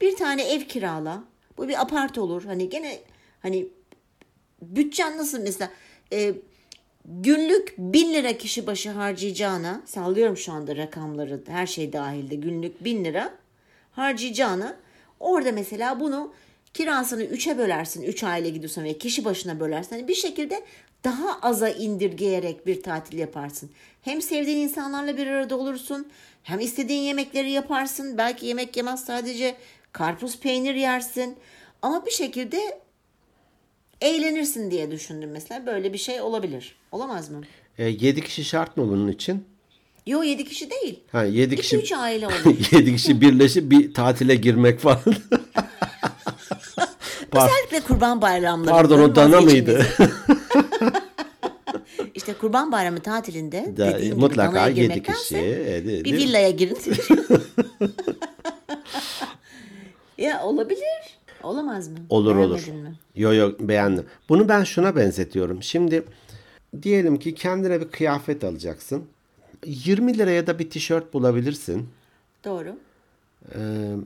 bir 0.00 0.16
tane 0.16 0.42
ev 0.42 0.60
kirala. 0.60 1.24
Bu 1.58 1.68
bir 1.68 1.80
apart 1.80 2.18
olur. 2.18 2.44
Hani 2.44 2.68
gene 2.68 2.98
hani 3.40 3.68
bütçen 4.62 5.18
nasıl 5.18 5.40
mesela 5.40 5.70
e, 6.12 6.34
günlük 7.04 7.74
1000 7.78 8.14
lira 8.14 8.38
kişi 8.38 8.66
başı 8.66 8.90
harcayacağına 8.90 9.82
sallıyorum 9.86 10.36
şu 10.36 10.52
anda 10.52 10.76
rakamları 10.76 11.42
her 11.46 11.66
şey 11.66 11.92
dahilde 11.92 12.34
günlük 12.34 12.84
1000 12.84 13.04
lira 13.04 13.34
harcayacağına 13.92 14.76
orada 15.20 15.52
mesela 15.52 16.00
bunu 16.00 16.32
kirasını 16.74 17.24
3'e 17.24 17.58
bölersin 17.58 18.02
3 18.02 18.24
aile 18.24 18.50
gidiyorsan 18.50 18.84
ve 18.84 18.98
kişi 18.98 19.24
başına 19.24 19.60
bölersin 19.60 19.96
hani 19.96 20.08
bir 20.08 20.14
şekilde 20.14 20.64
daha 21.04 21.40
aza 21.42 21.68
indirgeyerek 21.68 22.66
bir 22.66 22.82
tatil 22.82 23.18
yaparsın. 23.18 23.70
Hem 24.02 24.22
sevdiğin 24.22 24.58
insanlarla 24.58 25.16
bir 25.16 25.26
arada 25.26 25.58
olursun 25.58 26.08
hem 26.42 26.60
istediğin 26.60 27.02
yemekleri 27.02 27.50
yaparsın 27.50 28.18
belki 28.18 28.46
yemek 28.46 28.76
yemez 28.76 29.04
sadece 29.04 29.56
karpuz 29.92 30.38
peynir 30.40 30.74
yersin 30.74 31.36
ama 31.82 32.06
bir 32.06 32.10
şekilde 32.10 32.80
eğlenirsin 34.00 34.70
diye 34.70 34.90
düşündüm 34.90 35.30
mesela. 35.30 35.66
Böyle 35.66 35.92
bir 35.92 35.98
şey 35.98 36.20
olabilir. 36.20 36.76
Olamaz 36.92 37.30
mı? 37.30 37.40
E, 37.78 37.84
7 37.88 38.20
kişi 38.20 38.44
şart 38.44 38.76
mı 38.76 38.88
bunun 38.88 39.08
için? 39.08 39.44
Yo 40.06 40.22
7 40.22 40.44
kişi 40.44 40.70
değil. 40.70 41.00
Ha 41.12 41.24
7 41.24 41.56
kişi 41.56 41.76
2-3 41.76 41.96
aile 41.96 42.26
olur. 42.26 42.56
7 42.72 42.96
kişi 42.96 43.20
birleşip 43.20 43.70
bir 43.70 43.94
tatile 43.94 44.34
girmek 44.34 44.80
falan. 44.80 45.00
Özellikle 47.32 47.80
kurban 47.80 48.22
bayramlarında. 48.22 48.70
Pardon 48.72 49.00
o 49.00 49.14
dana 49.14 49.40
mıydı? 49.40 49.86
İşte 52.22 52.34
kurban 52.34 52.72
bayramı 52.72 53.00
tatilinde 53.00 53.74
Da- 53.76 53.86
dediğim 53.86 54.14
gibi 54.14 54.20
mutlaka 54.20 54.54
danaya 54.54 54.68
yedi 54.82 55.02
kişi, 55.02 55.36
e, 55.38 55.84
de- 55.86 56.04
bir 56.04 56.12
villaya 56.12 56.50
girin. 56.50 56.78
ya 60.18 60.42
olabilir. 60.44 61.18
Olamaz 61.42 61.88
mı? 61.88 61.98
Olur 62.10 62.36
olur. 62.36 62.66
Mi? 62.68 62.94
Yo 63.16 63.32
yo 63.34 63.52
beğendim. 63.60 64.06
Bunu 64.28 64.48
ben 64.48 64.64
şuna 64.64 64.96
benzetiyorum. 64.96 65.62
Şimdi 65.62 66.04
diyelim 66.82 67.18
ki 67.18 67.34
kendine 67.34 67.80
bir 67.80 67.88
kıyafet 67.88 68.44
alacaksın. 68.44 69.04
20 69.66 70.18
liraya 70.18 70.46
da 70.46 70.58
bir 70.58 70.70
tişört 70.70 71.14
bulabilirsin. 71.14 71.88
Doğru. 72.44 72.76
Ee, 73.54 73.58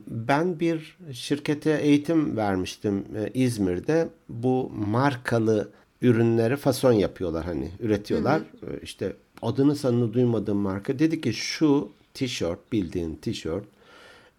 Ben 0.07 0.59
bir 0.59 0.97
şirkete 1.13 1.71
eğitim 1.81 2.37
vermiştim 2.37 3.05
e, 3.17 3.29
İzmir'de. 3.33 4.07
Bu 4.29 4.71
markalı 4.75 5.69
ürünleri 6.01 6.55
fason 6.55 6.91
yapıyorlar 6.93 7.45
hani 7.45 7.71
üretiyorlar. 7.79 8.39
Ee, 8.41 8.79
İşte 8.83 9.13
adını 9.41 9.75
sanını 9.75 10.13
duymadığım 10.13 10.57
marka 10.57 10.99
dedi 10.99 11.21
ki 11.21 11.33
şu 11.33 11.89
tişört 12.13 12.71
bildiğin 12.71 13.15
tişört 13.15 13.63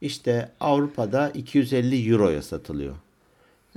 işte 0.00 0.48
Avrupa'da 0.60 1.30
250 1.30 2.10
euroya 2.12 2.42
satılıyor. 2.42 2.94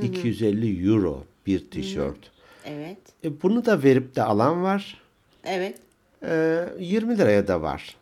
250 0.02 0.88
euro 0.90 1.24
bir 1.48 1.72
tişört. 1.72 2.32
Evet. 2.66 2.98
E, 3.24 3.42
bunu 3.42 3.66
da 3.66 3.84
verip 3.84 4.16
de 4.16 4.24
alan 4.24 4.64
var. 4.64 5.02
Evet. 5.44 5.76
Ee, 6.24 6.66
20 6.80 7.18
liraya 7.18 7.48
da 7.48 7.62
var. 7.62 7.96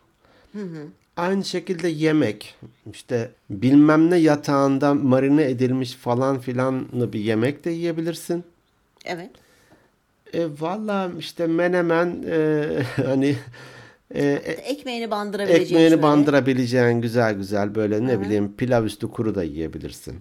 Aynı 1.16 1.44
şekilde 1.44 1.88
yemek 1.88 2.54
işte 2.92 3.30
bilmem 3.50 4.10
ne 4.10 4.16
yatağında 4.16 4.94
marine 4.94 5.50
edilmiş 5.50 5.92
falan 5.94 6.38
filanlı 6.38 7.12
bir 7.12 7.20
yemek 7.20 7.64
de 7.64 7.70
yiyebilirsin. 7.70 8.44
Evet. 9.04 9.30
E, 10.34 10.46
Valla 10.60 11.10
işte 11.18 11.46
menemen 11.46 12.24
e, 12.28 12.66
hani 13.04 13.36
e, 14.14 14.24
Ekmeğini 14.64 15.10
bandırabileceğin 15.10 15.64
ekmeğini 15.64 15.90
şöyle. 15.90 16.02
bandırabileceğin 16.02 17.00
güzel 17.00 17.34
güzel 17.34 17.74
böyle 17.74 18.06
ne 18.06 18.20
bileyim 18.20 18.52
pilav 18.56 18.84
üstü 18.84 19.10
kuru 19.10 19.34
da 19.34 19.42
yiyebilirsin. 19.42 20.20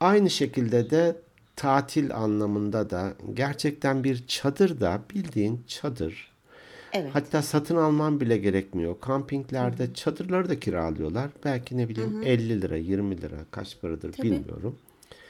Aynı 0.00 0.30
şekilde 0.30 0.90
de 0.90 1.16
tatil 1.56 2.14
anlamında 2.16 2.90
da 2.90 3.12
gerçekten 3.34 4.04
bir 4.04 4.26
çadır 4.26 4.80
da 4.80 5.00
bildiğin 5.14 5.60
çadır. 5.66 6.30
Evet. 6.92 7.10
Hatta 7.12 7.42
satın 7.42 7.76
alman 7.76 8.20
bile 8.20 8.38
gerekmiyor. 8.38 9.00
Kampinglerde 9.00 9.94
çadırları 9.94 10.48
da 10.48 10.60
kiralıyorlar. 10.60 11.30
Belki 11.44 11.76
ne 11.76 11.88
bileyim 11.88 12.22
50 12.24 12.60
lira, 12.60 12.76
20 12.76 13.22
lira 13.22 13.36
kaç 13.50 13.80
paradır 13.80 14.12
Tabii. 14.12 14.26
bilmiyorum. 14.26 14.76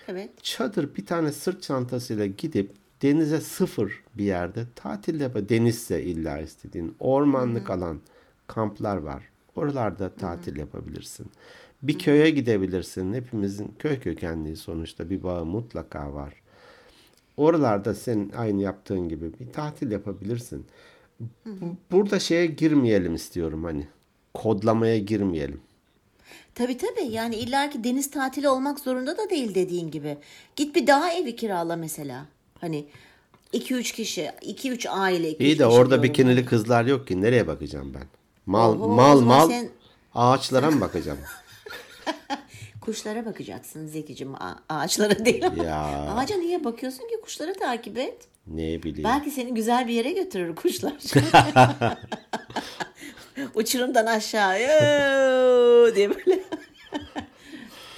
Evet. 0.08 0.30
Çadır 0.42 0.96
bir 0.96 1.06
tane 1.06 1.32
sırt 1.32 1.62
çantasıyla 1.62 2.26
gidip 2.26 2.70
denize 3.02 3.40
sıfır 3.40 4.02
bir 4.14 4.24
yerde 4.24 4.64
tatil 4.74 5.20
yap. 5.20 5.36
Denizse 5.48 6.02
illa 6.02 6.38
istediğin 6.38 6.94
ormanlık 7.00 7.70
alan 7.70 8.00
kamplar 8.46 8.96
var. 8.96 9.28
Oralarda 9.56 10.14
tatil 10.14 10.56
yapabilirsin. 10.56 11.26
Bir 11.82 11.98
köye 11.98 12.30
gidebilirsin. 12.30 13.12
Hepimizin 13.14 13.74
köy 13.78 14.00
kökenliği 14.00 14.56
sonuçta 14.56 15.10
bir 15.10 15.22
bağı 15.22 15.44
mutlaka 15.44 16.14
var. 16.14 16.34
Oralarda 17.36 17.94
senin 17.94 18.30
aynı 18.32 18.62
yaptığın 18.62 19.08
gibi 19.08 19.32
bir 19.40 19.52
tatil 19.52 19.90
yapabilirsin. 19.90 20.66
Bu- 21.20 21.76
Burada 21.90 22.18
şeye 22.18 22.46
girmeyelim 22.46 23.14
istiyorum 23.14 23.64
hani. 23.64 23.86
Kodlamaya 24.34 24.98
girmeyelim. 24.98 25.60
Tabii 26.54 26.76
tabii 26.76 27.04
yani 27.10 27.36
illaki 27.36 27.84
deniz 27.84 28.10
tatili 28.10 28.48
olmak 28.48 28.80
zorunda 28.80 29.18
da 29.18 29.30
değil 29.30 29.54
dediğin 29.54 29.90
gibi. 29.90 30.18
Git 30.56 30.74
bir 30.76 30.86
daha 30.86 31.12
evi 31.12 31.36
kirala 31.36 31.76
mesela. 31.76 32.26
Hani 32.60 32.86
2-3 33.52 33.92
kişi, 33.94 34.30
2-3 34.42 34.88
aile, 34.88 35.30
2 35.30 35.44
İyi 35.44 35.58
de 35.58 35.66
orada 35.66 36.02
bikinili 36.02 36.44
kızlar 36.46 36.84
yok 36.84 37.08
ki. 37.08 37.22
Nereye 37.22 37.46
bakacağım 37.46 37.94
ben? 37.94 38.04
Mal 38.46 38.72
Oho, 38.80 38.88
mal 38.88 39.20
mal 39.20 39.48
sen- 39.48 39.68
ağaçlara 40.14 40.70
mı 40.70 40.80
bakacağım? 40.80 41.18
Kuşlara 42.80 43.26
bakacaksın 43.26 43.86
Zekicim, 43.86 44.34
a- 44.34 44.58
ağaçlara 44.68 45.24
değil 45.24 45.46
ama. 45.46 45.64
Ya. 45.64 46.14
Ağaca 46.16 46.36
niye 46.36 46.64
bakıyorsun 46.64 47.08
ki 47.08 47.20
kuşları 47.22 47.54
takip 47.54 47.98
et. 47.98 48.16
ne 48.46 48.82
bileyim. 48.82 49.04
Belki 49.04 49.30
seni 49.30 49.54
güzel 49.54 49.88
bir 49.88 49.92
yere 49.94 50.12
götürür 50.12 50.54
kuşlar. 50.56 50.92
Uçurumdan 53.54 54.06
aşağı 54.06 54.60
yoo 54.62 55.94
diye 55.94 56.10
böyle. 56.10 56.40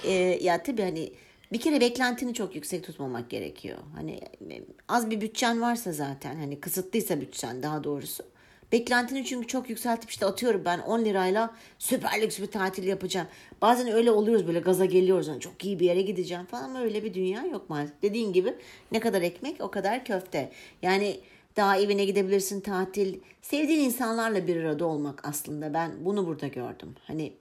Ee, 0.04 0.12
ya 0.42 0.62
tabii 0.62 0.82
hani 0.82 1.12
bir 1.52 1.60
kere 1.60 1.80
beklentini 1.80 2.34
çok 2.34 2.54
yüksek 2.54 2.84
tutmamak 2.84 3.30
gerekiyor. 3.30 3.78
Hani 3.94 4.12
e, 4.50 4.62
az 4.88 5.10
bir 5.10 5.20
bütçen 5.20 5.60
varsa 5.60 5.92
zaten 5.92 6.36
hani 6.36 6.60
kısıtlıysa 6.60 7.20
bütçen 7.20 7.62
daha 7.62 7.84
doğrusu. 7.84 8.24
Beklentini 8.72 9.24
çünkü 9.24 9.46
çok 9.46 9.70
yükseltip 9.70 10.10
işte 10.10 10.26
atıyorum 10.26 10.62
ben 10.64 10.78
10 10.78 11.04
lirayla 11.04 11.54
süper 11.78 12.22
lüks 12.22 12.40
bir 12.40 12.46
tatil 12.46 12.84
yapacağım. 12.84 13.26
Bazen 13.62 13.92
öyle 13.92 14.10
oluyoruz 14.10 14.46
böyle 14.46 14.60
gaza 14.60 14.84
geliyoruz. 14.84 15.28
Hani 15.28 15.40
çok 15.40 15.64
iyi 15.64 15.80
bir 15.80 15.86
yere 15.86 16.02
gideceğim 16.02 16.44
falan 16.44 16.64
ama 16.64 16.80
öyle 16.80 17.04
bir 17.04 17.14
dünya 17.14 17.46
yok 17.46 17.70
maalesef. 17.70 18.02
Dediğin 18.02 18.32
gibi 18.32 18.54
ne 18.92 19.00
kadar 19.00 19.22
ekmek 19.22 19.60
o 19.60 19.70
kadar 19.70 20.04
köfte. 20.04 20.52
Yani 20.82 21.20
daha 21.56 21.78
evine 21.78 22.04
gidebilirsin 22.04 22.60
tatil. 22.60 23.18
Sevdiğin 23.42 23.80
insanlarla 23.80 24.46
bir 24.46 24.56
arada 24.64 24.84
olmak 24.86 25.28
aslında 25.28 25.74
ben 25.74 25.92
bunu 26.00 26.26
burada 26.26 26.46
gördüm. 26.46 26.94
Hani 27.06 27.32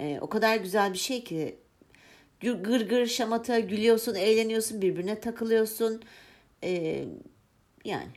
e, 0.00 0.18
o 0.20 0.28
kadar 0.28 0.56
güzel 0.56 0.92
bir 0.92 0.98
şey 0.98 1.24
ki 1.24 1.56
gır 2.40 2.88
gır, 2.88 3.06
şamata 3.06 3.58
gülüyorsun, 3.58 4.14
eğleniyorsun, 4.14 4.82
birbirine 4.82 5.20
takılıyorsun. 5.20 6.02
E, 6.64 7.04
yani 7.84 8.08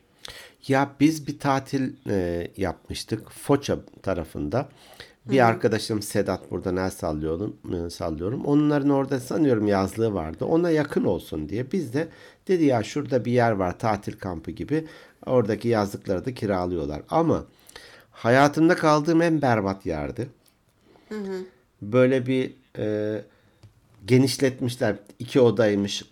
Ya 0.67 0.89
biz 0.99 1.27
bir 1.27 1.39
tatil 1.39 1.93
e, 2.09 2.47
yapmıştık 2.57 3.31
Foça 3.31 3.79
tarafında. 4.03 4.69
Bir 5.25 5.47
arkadaşım 5.47 6.01
Sedat 6.01 6.51
buradan 6.51 6.77
el 6.77 6.89
sallıyorum, 6.89 7.57
e, 7.85 7.89
sallıyorum. 7.89 8.45
Onların 8.45 8.89
orada 8.89 9.19
sanıyorum 9.19 9.67
yazlığı 9.67 10.13
vardı. 10.13 10.45
Ona 10.45 10.69
yakın 10.71 11.03
olsun 11.03 11.49
diye 11.49 11.71
biz 11.71 11.93
de 11.93 12.07
dedi 12.47 12.63
ya 12.63 12.83
şurada 12.83 13.25
bir 13.25 13.31
yer 13.31 13.51
var 13.51 13.79
tatil 13.79 14.13
kampı 14.13 14.51
gibi. 14.51 14.87
Oradaki 15.25 15.67
yazlıkları 15.67 16.25
da 16.25 16.33
kiralıyorlar. 16.33 17.01
Ama 17.09 17.45
hayatımda 18.11 18.75
kaldığım 18.75 19.21
en 19.21 19.41
berbat 19.41 19.85
yerdi. 19.85 20.29
Böyle 21.81 22.25
bir 22.25 22.53
e, 22.77 23.21
genişletmişler. 24.05 24.95
İki 25.19 25.41
odaymış. 25.41 26.03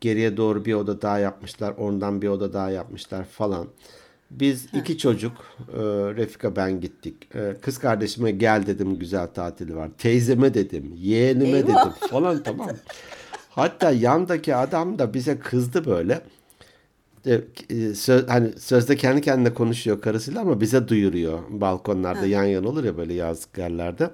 Geriye 0.00 0.36
doğru 0.36 0.64
bir 0.64 0.74
oda 0.74 1.02
daha 1.02 1.18
yapmışlar. 1.18 1.74
Ondan 1.78 2.22
bir 2.22 2.28
oda 2.28 2.52
daha 2.52 2.70
yapmışlar 2.70 3.24
falan. 3.24 3.66
Biz 4.30 4.66
iki 4.74 4.98
çocuk, 4.98 5.32
e, 5.72 5.80
Refika 6.16 6.56
ben 6.56 6.80
gittik. 6.80 7.34
E, 7.34 7.56
kız 7.62 7.78
kardeşime 7.78 8.30
gel 8.30 8.66
dedim 8.66 8.98
güzel 8.98 9.26
tatili 9.26 9.76
var. 9.76 9.90
Teyzeme 9.98 10.54
dedim, 10.54 10.92
yeğenime 10.96 11.48
Eyvah. 11.48 11.68
dedim 11.68 12.08
falan 12.10 12.42
tamam. 12.42 12.68
Hatta 13.50 13.90
yandaki 13.90 14.54
adam 14.54 14.98
da 14.98 15.14
bize 15.14 15.38
kızdı 15.38 15.84
böyle. 15.84 16.20
E, 17.26 17.40
e, 17.70 17.94
söz, 17.94 18.28
hani 18.28 18.52
sözde 18.58 18.96
kendi 18.96 19.20
kendine 19.20 19.54
konuşuyor 19.54 20.00
karısıyla 20.00 20.40
ama 20.40 20.60
bize 20.60 20.88
duyuruyor. 20.88 21.38
Balkonlarda 21.48 22.26
yan 22.26 22.44
yana 22.44 22.68
olur 22.68 22.84
ya 22.84 22.96
böyle 22.96 23.14
yazlık 23.14 23.58
yerlerde. 23.58 24.10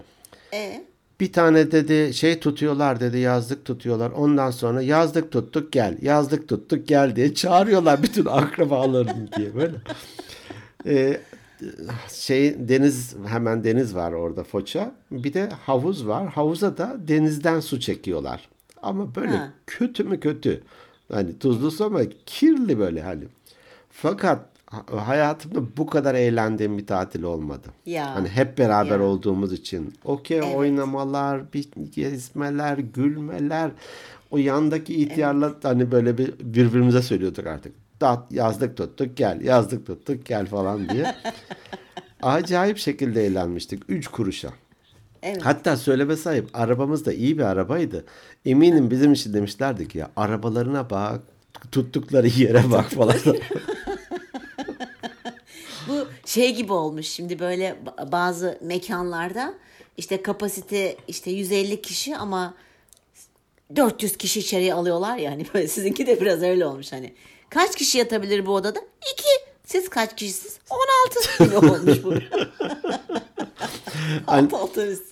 E 0.54 0.84
Bir 1.20 1.32
tane 1.32 1.72
dedi 1.72 2.14
şey 2.14 2.40
tutuyorlar 2.40 3.00
dedi 3.00 3.18
yazlık 3.18 3.64
tutuyorlar. 3.64 4.10
Ondan 4.10 4.50
sonra 4.50 4.82
yazlık 4.82 5.32
tuttuk 5.32 5.72
gel. 5.72 5.98
Yazlık 6.02 6.48
tuttuk 6.48 6.88
gel 6.88 7.16
diye 7.16 7.34
çağırıyorlar 7.34 8.02
bütün 8.02 8.26
akrabalarını 8.26 9.32
diye 9.37 9.54
böyle. 9.54 9.75
Ee, 10.87 11.20
şey 12.12 12.68
deniz 12.68 13.16
hemen 13.26 13.64
deniz 13.64 13.94
var 13.94 14.12
orada 14.12 14.44
Foça. 14.44 14.94
Bir 15.10 15.32
de 15.34 15.48
havuz 15.66 16.06
var. 16.06 16.28
Havuza 16.28 16.76
da 16.78 16.96
denizden 16.98 17.60
su 17.60 17.80
çekiyorlar. 17.80 18.48
Ama 18.82 19.14
böyle 19.14 19.37
Ha. 19.37 19.52
kötü 19.66 20.04
mü 20.04 20.20
kötü. 20.20 20.62
Hani 21.12 21.38
tuzlu 21.38 21.70
su 21.70 21.84
ama 21.84 22.00
kirli 22.26 22.78
böyle 22.78 23.02
hani. 23.02 23.25
Fakat 23.90 24.40
hayatımda 24.96 25.76
bu 25.76 25.87
kadar 25.87 26.14
eğlendiğim 26.14 26.78
bir 26.78 26.87
tatil 26.87 27.22
olmadı. 27.22 27.68
Ya. 27.87 28.14
Hani 28.14 28.28
hep 28.28 28.58
beraber 28.58 28.98
Ya. 28.98 29.02
olduğumuz 29.02 29.52
için. 29.52 29.94
Okey 30.04 30.38
Evet. 30.38 30.56
oynamalar, 30.56 31.52
bir 31.52 31.68
gezmeler, 31.94 32.78
gülmeler. 32.78 33.70
O 34.30 34.38
yandaki 34.38 34.94
ihtiyarla 34.94 35.54
hani 35.62 35.90
böyle 35.90 36.18
bir 36.18 36.32
birbirimize 36.40 37.02
söylüyorduk 37.02 37.46
artık. 37.46 37.72
Dat 38.00 38.32
yazlık 38.32 38.76
tuttuk 38.76 39.16
gel, 39.16 39.40
yazlık 39.40 39.87
tuttuk 39.87 40.26
gel 40.26 40.46
falan 40.46 40.88
diye. 40.88 41.14
Acayip 42.22 42.78
şekilde 42.78 43.26
eğlenmiştik. 43.26 43.82
Üç 43.88 44.08
kuruşa. 44.08 44.48
evet. 45.22 45.40
Hatta 45.44 45.76
söyleme 45.76 46.16
sahip 46.16 46.48
arabamız 46.54 47.06
da 47.06 47.12
iyi 47.12 47.38
bir 47.38 47.42
arabaydı. 47.42 48.04
Eminim 48.44 48.90
bizim 48.90 49.12
için 49.12 49.34
demişlerdi 49.34 49.88
ki 49.88 49.98
ya 49.98 50.10
arabalarına 50.16 50.90
bak, 50.90 51.20
tuttukları 51.72 52.26
yere 52.28 52.70
bak 52.70 52.90
falan. 52.90 53.14
Şey 56.28 56.54
gibi 56.54 56.73
olmuş 56.73 57.06
şimdi 57.06 57.38
böyle 57.38 57.76
ba- 57.87 58.12
bazı 58.12 58.58
mekanlarda 58.62 59.54
işte 59.97 60.23
kapasite 60.23 60.97
işte 61.08 61.30
150 61.30 61.82
kişi 61.82 62.16
ama 62.16 62.54
400 63.76 64.16
kişi 64.16 64.40
içeriye 64.40 64.75
alıyorlar 64.75 65.16
ya 65.16 65.30
hani 65.30 65.47
böyle 65.54 65.68
sizinki 65.68 66.06
de 66.06 66.20
biraz 66.20 66.42
öyle 66.42 66.66
olmuş 66.66 66.92
hani. 66.92 67.14
Kaç 67.50 67.76
kişi 67.76 67.99
yatabilir 67.99 68.47
bu 68.47 68.54
odada? 68.54 68.78
2. 68.78 69.25
Siz 69.64 69.88
kaç 69.88 70.16
kişisiniz? 70.16 70.58
16 70.70 71.44
gibi 71.44 71.56
olmuş 71.56 72.04
bu. 72.04 72.14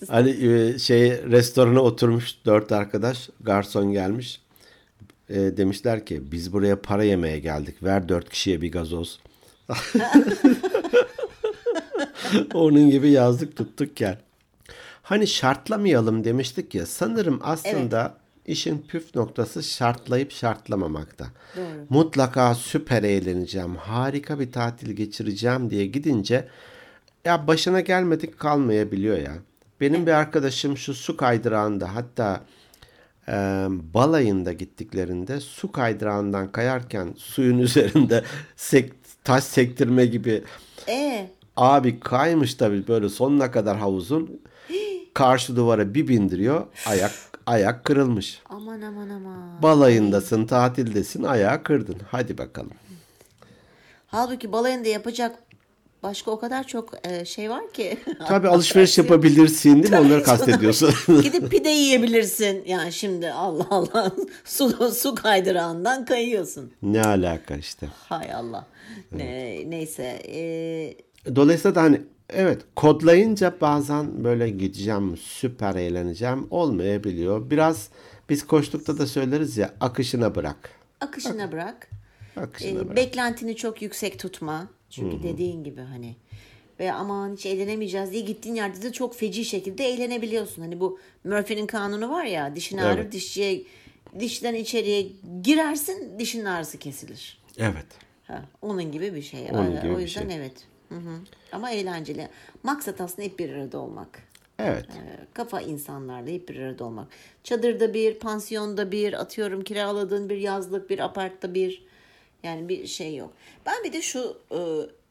Hani 0.07 0.29
e, 0.47 0.79
şey 0.79 1.09
restorana 1.11 1.81
oturmuş 1.81 2.35
dört 2.45 2.71
arkadaş 2.71 3.29
garson 3.41 3.91
gelmiş. 3.91 4.41
E, 5.29 5.35
demişler 5.35 6.05
ki 6.05 6.31
biz 6.31 6.53
buraya 6.53 6.81
para 6.81 7.03
yemeye 7.03 7.39
geldik. 7.39 7.83
Ver 7.83 8.09
dört 8.09 8.29
kişiye 8.29 8.61
bir 8.61 8.71
gazoz. 8.71 9.19
Onun 12.53 12.89
gibi 12.89 13.09
yazdık 13.09 13.55
tuttuk 13.55 13.95
gel. 13.95 14.17
Hani 15.03 15.27
şartlamayalım 15.27 16.23
demiştik 16.23 16.75
ya 16.75 16.85
sanırım 16.85 17.39
aslında 17.43 18.17
işin 18.45 18.85
püf 18.87 19.15
noktası 19.15 19.63
şartlayıp 19.63 20.31
şartlamamakta. 20.31 21.27
Doğru. 21.55 21.63
Mutlaka 21.89 22.55
süper 22.55 23.03
eğleneceğim, 23.03 23.75
harika 23.75 24.39
bir 24.39 24.51
tatil 24.51 24.91
geçireceğim 24.91 25.69
diye 25.69 25.85
gidince 25.85 26.47
ya 27.25 27.47
başına 27.47 27.79
gelmedik 27.79 28.39
kalmayabiliyor 28.39 29.17
ya. 29.17 29.33
Benim 29.81 30.07
bir 30.07 30.11
arkadaşım 30.11 30.77
şu 30.77 30.93
su 30.93 31.17
kaydırağında 31.17 31.95
hatta 31.95 32.41
e, 33.27 33.33
balayında 33.69 34.53
gittiklerinde 34.53 35.39
su 35.39 35.71
kaydırağından 35.71 36.51
kayarken 36.51 37.13
suyun 37.17 37.59
üzerinde 37.67 38.23
sek- 38.55 38.93
taş 39.23 39.43
sektirme 39.43 40.05
gibi 40.05 40.43
E 40.87 41.29
abi 41.57 41.99
kaymış 41.99 42.53
tabii 42.55 42.87
böyle 42.87 43.09
sonuna 43.09 43.51
kadar 43.51 43.77
havuzun 43.77 44.41
karşı 45.13 45.55
duvara 45.55 45.93
bir 45.93 46.07
bindiriyor 46.07 46.65
ayak 46.85 47.11
ayak 47.45 47.83
kırılmış. 47.85 48.41
aman 48.49 48.81
aman 48.81 49.09
aman. 49.09 49.63
Balayındasın, 49.63 50.45
tatildesin, 50.45 51.23
ayağı 51.23 51.63
kırdın. 51.63 51.97
Hadi 52.11 52.37
bakalım. 52.37 52.71
Halbuki 54.07 54.51
balayında 54.51 54.87
yapacak 54.89 55.35
başka 56.03 56.31
o 56.31 56.39
kadar 56.39 56.67
çok 56.67 57.07
e, 57.07 57.25
şey 57.25 57.49
var 57.49 57.73
ki. 57.73 57.97
Tabii 58.27 58.47
alışveriş 58.47 58.97
yapabilirsin 58.97 59.83
değil 59.83 59.93
mi? 59.93 59.99
Onları 59.99 60.23
kastediyorsun. 60.23 60.93
Gidip 61.23 61.51
pide 61.51 61.69
yiyebilirsin. 61.69 62.63
Yani 62.65 62.93
şimdi 62.93 63.31
Allah 63.31 63.67
Allah 63.69 64.11
su, 64.45 64.91
su 64.91 65.15
kaydırağından 65.15 66.05
kayıyorsun. 66.05 66.71
ne 66.81 67.01
alaka 67.03 67.55
işte. 67.55 67.87
Hay 68.09 68.33
Allah. 68.33 68.65
Ne, 69.11 69.63
neyse. 69.69 70.03
e, 70.27 71.06
Dolayısıyla 71.35 71.75
da 71.75 71.81
hani 71.81 72.01
evet 72.29 72.61
kodlayınca 72.75 73.53
bazen 73.61 74.23
böyle 74.23 74.49
gideceğim, 74.49 75.17
süper 75.17 75.75
eğleneceğim 75.75 76.47
olmayabiliyor. 76.49 77.49
Biraz 77.49 77.89
biz 78.29 78.47
koştukta 78.47 78.97
da 78.97 79.07
söyleriz 79.07 79.57
ya 79.57 79.73
akışına 79.79 80.35
bırak. 80.35 80.69
akışına 81.01 81.51
bırak. 81.51 81.89
Akışına 82.37 82.69
E, 82.81 82.85
bırak. 82.85 82.95
beklentini 82.95 83.55
çok 83.55 83.81
yüksek 83.81 84.19
tutma. 84.19 84.67
Çünkü 84.89 85.23
dediğin 85.23 85.63
gibi 85.63 85.81
hani 85.81 86.15
ve 86.79 86.93
aman 86.93 87.33
hiç 87.33 87.45
eğlenemeyeceğiz 87.45 88.11
diye 88.11 88.21
gittiğin 88.21 88.55
yerde 88.55 88.81
de 88.81 88.91
çok 88.91 89.15
feci 89.15 89.45
şekilde 89.45 89.85
eğlenebiliyorsun. 89.85 90.61
Hani 90.61 90.79
bu 90.79 90.99
Murphy'nin 91.23 91.67
kanunu 91.67 92.09
var 92.09 92.25
ya 92.25 92.55
dişin 92.55 92.77
ağrır 92.77 92.99
Evet. 92.99 93.11
dişçiye 93.11 93.63
dişten 94.19 94.53
içeriye 94.55 95.07
girersin 95.43 96.19
dişin 96.19 96.45
ağrısı 96.45 96.77
kesilir. 96.77 97.41
Evet. 97.57 97.85
Ha, 98.27 98.45
onun 98.61 98.91
gibi 98.91 99.15
bir 99.15 99.21
şey. 99.21 99.39
Onun 99.51 99.75
Ee, 99.75 99.81
gibi 99.81 99.93
o 99.93 99.97
bir 99.97 100.01
yüzden 100.01 100.27
şey. 100.29 100.37
evet. 100.37 100.53
Hı 100.89 100.95
hı. 100.95 101.19
Ama 101.51 101.71
eğlenceli. 101.71 102.29
Maksat 102.63 103.01
aslında 103.01 103.27
hep 103.27 103.39
bir 103.39 103.53
arada 103.53 103.79
olmak. 103.79 104.23
Evet. 104.59 104.85
Ee, 104.89 105.25
kafa 105.33 105.61
insanlarla 105.61 106.29
hep 106.29 106.49
bir 106.49 106.59
arada 106.59 106.85
olmak. 106.85 107.07
Çadırda 107.43 107.93
bir, 107.93 108.19
pansiyonda 108.19 108.91
bir, 108.91 109.13
atıyorum 109.13 109.63
kiraladığın 109.63 110.29
bir 110.29 110.37
yazlık, 110.37 110.89
bir 110.89 110.99
apartta 110.99 111.53
bir. 111.53 111.87
Yani 112.43 112.69
bir 112.69 112.87
şey 112.87 113.15
yok. 113.15 113.33
Ben 113.65 113.83
bir 113.83 113.93
de 113.93 114.01
şu 114.01 114.37
e, 114.51 114.59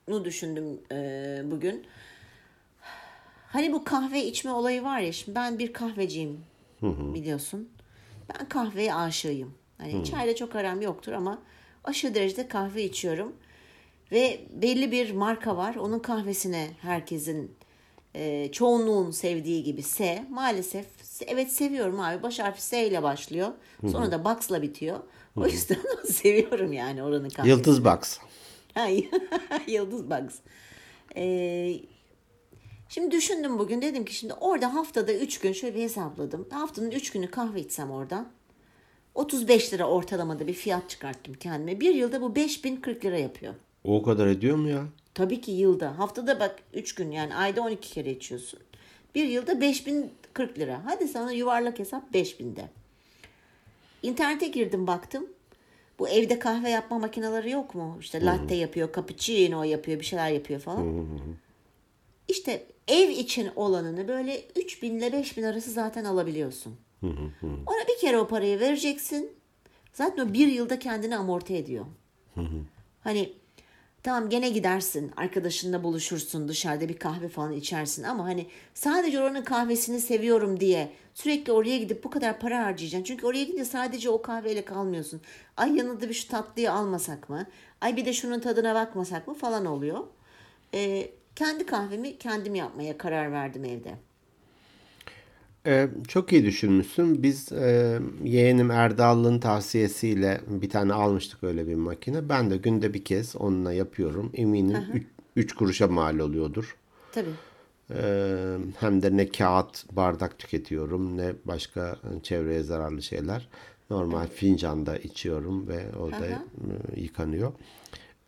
nu 0.08 0.24
düşündüm 0.24 0.80
e, 0.92 1.42
bugün. 1.44 1.86
Hani 3.48 3.72
bu 3.72 3.84
kahve 3.84 4.24
içme 4.24 4.52
olayı 4.52 4.82
var 4.82 5.00
ya. 5.00 5.12
Şimdi 5.12 5.34
ben 5.36 5.58
bir 5.58 5.72
kahveciyim 5.72 6.40
biliyorsun. 6.82 7.68
Ben 8.34 8.48
kahveye 8.48 8.94
aşığıyım. 8.94 9.54
Hani 9.78 10.04
çayla 10.04 10.34
çok 10.34 10.56
aram 10.56 10.80
yoktur 10.82 11.12
ama 11.12 11.42
aşırı 11.84 12.14
derecede 12.14 12.48
kahve 12.48 12.84
içiyorum. 12.84 13.36
Ve 14.12 14.40
belli 14.50 14.92
bir 14.92 15.12
marka 15.12 15.56
var. 15.56 15.74
Onun 15.74 15.98
kahvesine 15.98 16.70
herkesin 16.82 17.56
e, 18.14 18.52
çoğunluğun 18.52 19.10
sevdiği 19.10 19.62
gibi 19.62 19.82
S. 19.82 20.24
Maalesef 20.30 20.86
evet 21.26 21.52
seviyorum 21.52 22.00
abi. 22.00 22.22
Baş 22.22 22.38
harfi 22.38 22.62
S 22.62 22.86
ile 22.86 23.02
başlıyor. 23.02 23.48
Sonra 23.92 24.12
da 24.12 24.24
Box'la 24.24 24.62
bitiyor. 24.62 25.00
O 25.36 25.46
yüzden 25.46 25.78
seviyorum 26.04 26.72
yani 26.72 27.02
oranın 27.02 27.28
kahvesini. 27.28 27.50
Yıldız 27.50 27.84
Box. 27.84 28.18
Ha, 28.74 28.86
Yıldız 29.66 30.10
Bugs. 30.10 30.34
Ee, 31.16 31.74
şimdi 32.88 33.10
düşündüm 33.10 33.58
bugün 33.58 33.82
dedim 33.82 34.04
ki 34.04 34.14
şimdi 34.14 34.34
orada 34.34 34.74
haftada 34.74 35.14
3 35.14 35.38
gün 35.40 35.52
şöyle 35.52 35.74
bir 35.74 35.82
hesapladım. 35.82 36.48
Haftanın 36.50 36.90
3 36.90 37.10
günü 37.10 37.30
kahve 37.30 37.60
içsem 37.60 37.90
oradan 37.90 38.28
35 39.14 39.72
lira 39.72 39.84
ortalamada 39.88 40.46
bir 40.46 40.54
fiyat 40.54 40.90
çıkarttım 40.90 41.34
kendime. 41.34 41.80
Bir 41.80 41.94
yılda 41.94 42.20
bu 42.20 42.36
5040 42.36 43.04
lira 43.04 43.18
yapıyor. 43.18 43.54
O 43.86 44.02
kadar 44.02 44.26
ediyor 44.26 44.56
mu 44.56 44.68
ya? 44.68 44.86
Tabii 45.14 45.40
ki 45.40 45.50
yılda. 45.52 45.98
Haftada 45.98 46.40
bak 46.40 46.56
3 46.74 46.94
gün 46.94 47.10
yani 47.10 47.34
ayda 47.34 47.62
12 47.62 47.92
kere 47.92 48.10
içiyorsun. 48.10 48.60
Bir 49.14 49.24
yılda 49.24 49.60
5040 49.60 50.58
lira. 50.58 50.80
Hadi 50.84 51.08
sana 51.08 51.32
yuvarlak 51.32 51.78
hesap 51.78 52.14
5000'de. 52.14 52.68
İnternete 54.02 54.48
girdim 54.48 54.86
baktım. 54.86 55.26
Bu 55.98 56.08
evde 56.08 56.38
kahve 56.38 56.70
yapma 56.70 56.98
makineleri 56.98 57.50
yok 57.50 57.74
mu? 57.74 57.96
İşte 58.00 58.24
latte 58.24 58.54
yapıyor, 58.54 58.88
cappuccino 58.96 59.62
yapıyor, 59.62 60.00
bir 60.00 60.04
şeyler 60.04 60.30
yapıyor 60.30 60.60
falan. 60.60 61.06
İşte 62.28 62.66
ev 62.88 63.08
için 63.08 63.50
olanını 63.56 64.08
böyle 64.08 64.42
3000 64.56 64.98
ile 64.98 65.12
5000 65.12 65.42
arası 65.42 65.70
zaten 65.70 66.04
alabiliyorsun. 66.04 66.76
Ona 67.66 67.88
bir 67.88 68.00
kere 68.00 68.18
o 68.18 68.28
parayı 68.28 68.60
vereceksin. 68.60 69.30
Zaten 69.92 70.28
o 70.28 70.32
bir 70.32 70.46
yılda 70.46 70.78
kendini 70.78 71.16
amorti 71.16 71.54
ediyor. 71.56 71.86
Hani 73.04 73.32
Tamam 74.06 74.28
gene 74.30 74.48
gidersin 74.48 75.12
arkadaşınla 75.16 75.84
buluşursun 75.84 76.48
dışarıda 76.48 76.88
bir 76.88 76.98
kahve 76.98 77.28
falan 77.28 77.52
içersin 77.52 78.02
ama 78.02 78.24
hani 78.24 78.46
sadece 78.74 79.20
oranın 79.20 79.42
kahvesini 79.42 80.00
seviyorum 80.00 80.60
diye 80.60 80.92
sürekli 81.14 81.52
oraya 81.52 81.78
gidip 81.78 82.04
bu 82.04 82.10
kadar 82.10 82.40
para 82.40 82.64
harcayacaksın. 82.64 83.04
Çünkü 83.04 83.26
oraya 83.26 83.44
gidince 83.44 83.64
sadece 83.64 84.10
o 84.10 84.22
kahveyle 84.22 84.64
kalmıyorsun. 84.64 85.20
Ay 85.56 85.76
yanında 85.76 86.08
bir 86.08 86.14
şu 86.14 86.28
tatlıyı 86.28 86.72
almasak 86.72 87.28
mı? 87.28 87.46
Ay 87.80 87.96
bir 87.96 88.04
de 88.04 88.12
şunun 88.12 88.40
tadına 88.40 88.74
bakmasak 88.74 89.28
mı 89.28 89.34
falan 89.34 89.66
oluyor. 89.66 90.06
Ee, 90.74 91.10
kendi 91.36 91.66
kahvemi 91.66 92.18
kendim 92.18 92.54
yapmaya 92.54 92.98
karar 92.98 93.32
verdim 93.32 93.64
evde. 93.64 93.94
Ee, 95.66 95.88
çok 96.08 96.32
iyi 96.32 96.44
düşünmüşsün. 96.44 97.22
Biz 97.22 97.52
e, 97.52 97.98
yeğenim 98.24 98.70
Erdal'ın 98.70 99.38
tavsiyesiyle 99.38 100.40
bir 100.46 100.70
tane 100.70 100.92
almıştık 100.92 101.44
öyle 101.44 101.68
bir 101.68 101.74
makine. 101.74 102.28
Ben 102.28 102.50
de 102.50 102.56
günde 102.56 102.94
bir 102.94 103.04
kez 103.04 103.36
onunla 103.36 103.72
yapıyorum. 103.72 104.30
Eminim 104.34 105.06
3 105.36 105.54
kuruşa 105.54 105.86
mal 105.86 106.18
oluyordur. 106.18 106.76
Tabii. 107.12 107.30
Ee, 107.90 108.56
hem 108.80 109.02
de 109.02 109.16
ne 109.16 109.28
kağıt 109.28 109.92
bardak 109.92 110.38
tüketiyorum 110.38 111.16
ne 111.16 111.32
başka 111.44 111.96
çevreye 112.22 112.62
zararlı 112.62 113.02
şeyler. 113.02 113.48
Normal 113.90 114.26
fincanda 114.26 114.96
içiyorum 114.96 115.68
ve 115.68 115.84
orada 115.98 116.26
e, 116.26 117.00
yıkanıyor. 117.00 117.52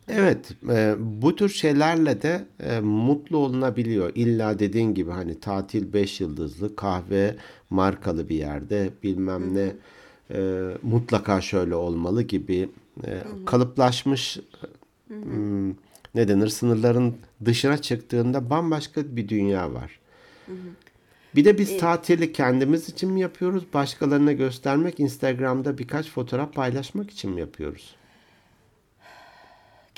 Evet, 0.09 0.51
e, 0.69 0.95
bu 0.99 1.35
tür 1.35 1.49
şeylerle 1.49 2.21
de 2.21 2.45
e, 2.59 2.79
mutlu 2.79 3.37
olunabiliyor. 3.37 4.11
İlla 4.15 4.59
dediğin 4.59 4.93
gibi 4.93 5.11
hani 5.11 5.39
tatil 5.39 5.93
5 5.93 6.21
yıldızlı, 6.21 6.75
kahve 6.75 7.35
markalı 7.69 8.29
bir 8.29 8.35
yerde 8.35 8.89
bilmem 9.03 9.55
ne 9.55 9.71
e, 10.33 10.69
mutlaka 10.81 11.41
şöyle 11.41 11.75
olmalı 11.75 12.23
gibi 12.23 12.69
e, 13.05 13.23
kalıplaşmış 13.45 14.39
hmm, 15.07 15.69
ne 16.15 16.27
denir 16.27 16.47
sınırların 16.47 17.15
dışına 17.45 17.77
çıktığında 17.77 18.49
bambaşka 18.49 19.01
bir 19.15 19.29
dünya 19.29 19.73
var. 19.73 19.99
Bir 21.35 21.45
de 21.45 21.57
biz 21.57 21.77
tatili 21.77 22.33
kendimiz 22.33 22.89
için 22.89 23.11
mi 23.11 23.21
yapıyoruz? 23.21 23.63
Başkalarına 23.73 24.31
göstermek, 24.31 24.99
Instagram'da 24.99 25.77
birkaç 25.77 26.09
fotoğraf 26.11 26.53
paylaşmak 26.53 27.11
için 27.11 27.31
mi 27.31 27.39
yapıyoruz? 27.39 27.95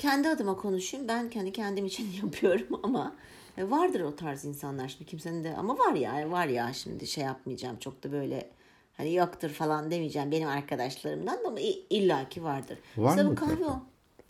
Kendi 0.02 0.28
adıma 0.28 0.56
konuşayım. 0.56 1.08
Ben 1.08 1.30
kendi 1.30 1.52
kendim 1.52 1.86
için 1.86 2.12
yapıyorum 2.22 2.80
ama 2.82 3.14
e, 3.58 3.70
vardır 3.70 4.00
o 4.00 4.16
tarz 4.16 4.44
insanlar 4.44 4.88
şimdi 4.88 5.04
kimsenin 5.04 5.44
de 5.44 5.56
ama 5.56 5.78
var 5.78 5.94
ya 5.94 6.30
var 6.30 6.46
ya 6.46 6.72
şimdi 6.72 7.06
şey 7.06 7.24
yapmayacağım 7.24 7.76
çok 7.76 8.02
da 8.04 8.12
böyle 8.12 8.50
hani 8.96 9.14
yoktur 9.14 9.50
falan 9.50 9.90
demeyeceğim 9.90 10.30
benim 10.30 10.48
arkadaşlarımdan 10.48 11.44
da 11.44 11.48
ama 11.48 11.60
illaki 11.90 12.44
vardır. 12.44 12.78
Var 12.96 13.10
Mesela 13.10 13.30
mutlaka. 13.30 13.56
kahve. 13.56 13.64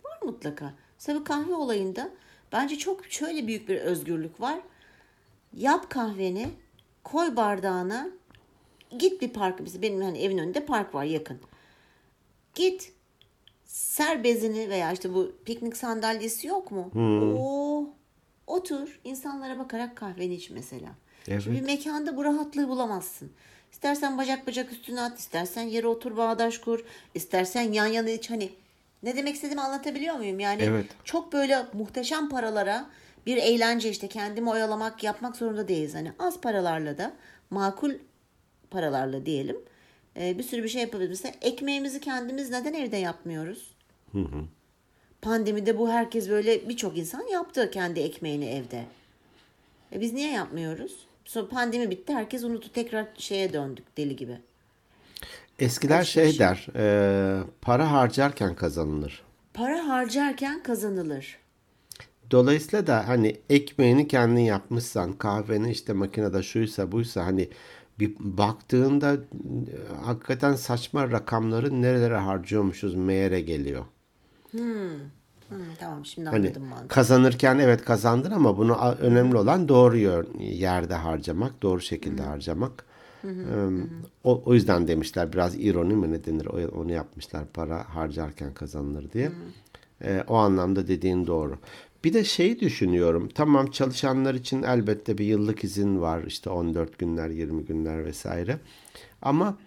Var 0.03 0.19
mutlaka. 0.23 0.73
Mesela 0.95 1.19
bu 1.19 1.23
kahve 1.23 1.53
olayında 1.53 2.09
bence 2.51 2.77
çok 2.77 3.05
şöyle 3.05 3.47
büyük 3.47 3.69
bir 3.69 3.75
özgürlük 3.75 4.41
var. 4.41 4.59
Yap 5.57 5.89
kahveni, 5.89 6.49
koy 7.03 7.35
bardağına, 7.35 8.09
git 8.99 9.21
bir 9.21 9.29
park. 9.29 9.59
Mesela 9.59 9.81
benim 9.81 10.01
hani 10.01 10.19
evin 10.19 10.37
önünde 10.37 10.65
park 10.65 10.95
var 10.95 11.03
yakın. 11.03 11.39
Git 12.55 12.93
ser 13.73 14.23
bezini 14.23 14.69
veya 14.69 14.91
işte 14.91 15.13
bu 15.13 15.31
piknik 15.45 15.77
sandalyesi 15.77 16.47
yok 16.47 16.71
mu? 16.71 16.91
Oo, 16.95 17.85
otur 18.47 18.99
insanlara 19.03 19.59
bakarak 19.59 19.95
kahveni 19.95 20.35
iç 20.35 20.49
mesela. 20.49 20.89
Evet. 21.27 21.43
Şimdi 21.43 21.57
bir 21.59 21.65
mekanda 21.65 22.17
bu 22.17 22.23
rahatlığı 22.23 22.69
bulamazsın. 22.69 23.31
İstersen 23.71 24.17
bacak 24.17 24.47
bacak 24.47 24.71
üstüne 24.71 25.01
at, 25.01 25.19
istersen 25.19 25.61
yere 25.61 25.87
otur 25.87 26.17
bağdaş 26.17 26.57
kur, 26.57 26.85
istersen 27.13 27.73
yan 27.73 27.85
yana 27.85 28.09
iç 28.09 28.29
hani 28.29 28.49
ne 29.03 29.15
demek 29.15 29.35
istediğimi 29.35 29.61
anlatabiliyor 29.61 30.15
muyum? 30.15 30.39
Yani 30.39 30.63
Evet. 30.63 30.85
çok 31.03 31.33
böyle 31.33 31.65
muhteşem 31.73 32.29
paralara 32.29 32.89
bir 33.25 33.37
eğlence 33.37 33.89
işte 33.89 34.07
kendimi 34.07 34.49
oyalamak 34.49 35.03
yapmak 35.03 35.35
zorunda 35.35 35.67
değiliz. 35.67 35.95
Hani 35.95 36.11
az 36.19 36.41
paralarla 36.41 36.97
da 36.97 37.13
makul 37.49 37.91
paralarla 38.71 39.25
diyelim 39.25 39.57
e, 40.19 40.37
bir 40.37 40.43
sürü 40.43 40.63
bir 40.63 40.69
şey 40.69 40.81
yapabiliriz. 40.81 41.09
Mesela 41.09 41.35
ekmeğimizi 41.41 42.01
kendimiz 42.01 42.49
neden 42.49 42.73
evde 42.73 42.97
yapmıyoruz? 42.97 43.75
Pandemide 45.21 45.77
bu 45.77 45.89
herkes 45.89 46.29
böyle 46.29 46.69
birçok 46.69 46.97
insan 46.97 47.27
yaptı 47.27 47.71
kendi 47.71 47.99
ekmeğini 47.99 48.45
evde. 48.45 48.85
E 49.93 50.01
biz 50.01 50.13
niye 50.13 50.31
yapmıyoruz? 50.31 51.07
Sonra 51.25 51.47
pandemi 51.47 51.91
bitti 51.91 52.13
herkes 52.13 52.43
unuttu 52.43 52.71
tekrar 52.73 53.07
şeye 53.17 53.53
döndük 53.53 53.97
deli 53.97 54.15
gibi. 54.15 54.37
Eskiler 55.59 56.03
şey 56.03 56.39
der, 56.39 56.67
e, 56.75 57.43
para 57.61 57.91
harcarken 57.91 58.55
kazanılır. 58.55 59.23
Para 59.53 59.87
harcarken 59.87 60.63
kazanılır. 60.63 61.37
Dolayısıyla 62.31 62.87
da 62.87 63.07
hani 63.07 63.37
ekmeğini 63.49 64.07
kendin 64.07 64.41
yapmışsan, 64.41 65.13
kahveni 65.13 65.71
işte 65.71 65.93
makinede 65.93 66.43
şuysa 66.43 66.91
buysa 66.91 67.25
hani 67.25 67.49
bir 67.99 68.15
baktığında 68.19 69.13
e, 69.13 69.17
hakikaten 70.05 70.53
saçma 70.55 71.11
rakamları 71.11 71.81
nerelere 71.81 72.17
harcıyormuşuz 72.17 72.95
meğere 72.95 73.41
geliyor. 73.41 73.85
Hı, 74.51 75.57
tamam 75.79 76.05
şimdi 76.05 76.29
Hani 76.29 76.47
anladım 76.47 76.63
mantığı. 76.63 76.87
kazanırken 76.87 77.59
evet 77.59 77.85
kazandın 77.85 78.31
ama 78.31 78.57
bunu 78.57 78.77
önemli 78.99 79.37
olan 79.37 79.67
doğru 79.67 79.97
yer- 79.97 80.39
yerde 80.39 80.93
harcamak, 80.95 81.61
doğru 81.61 81.81
şekilde 81.81 82.21
harcamak. 82.23 82.85
Ee, 83.23 83.27
O, 84.23 84.43
o 84.45 84.53
yüzden 84.53 84.87
demişler 84.87 85.33
biraz 85.33 85.55
ironi 85.59 85.93
mi 85.93 86.11
ne 86.11 86.25
denir 86.25 86.45
o- 86.45 86.79
onu 86.81 86.91
yapmışlar 86.91 87.45
para 87.53 87.95
harcarken 87.95 88.53
kazanılır 88.53 89.11
diye. 89.11 89.31
Ee, 90.03 90.23
o 90.27 90.35
anlamda 90.35 90.87
dediğin 90.87 91.27
doğru. 91.27 91.57
Bir 92.03 92.13
de 92.13 92.23
şey 92.23 92.59
düşünüyorum. 92.59 93.29
Tamam 93.35 93.67
çalışanlar 93.67 94.33
için 94.33 94.63
elbette 94.63 95.17
bir 95.17 95.25
yıllık 95.25 95.63
izin 95.63 96.01
var. 96.01 96.23
işte 96.23 96.49
14 96.49 96.97
günler, 96.99 97.29
20 97.29 97.65
günler 97.65 98.05
vesaire. 98.05 98.59
Ama 99.21 99.57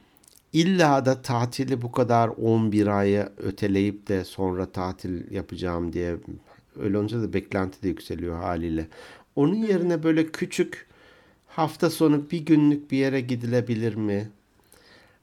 illa 0.53 1.07
da 1.07 1.23
tatili 1.23 1.83
bu 1.83 1.93
kadar 1.93 2.29
11 2.29 2.87
ayı 2.87 3.29
öteleyip 3.37 4.09
de 4.09 4.25
sonra 4.25 4.73
tatil 4.73 5.31
yapacağım 5.31 5.93
diye 5.93 6.17
öyle 6.81 6.99
olunca 6.99 7.23
da 7.23 7.33
beklenti 7.33 7.83
de 7.83 7.89
yükseliyor 7.89 8.37
haliyle. 8.37 8.89
Onun 9.37 9.55
yerine 9.55 10.03
böyle 10.03 10.27
küçük 10.27 10.87
hafta 11.47 11.91
sonu 11.91 12.31
bir 12.31 12.39
günlük 12.39 12.91
bir 12.91 12.99
yere 12.99 13.21
gidilebilir 13.21 13.95
mi? 13.95 14.29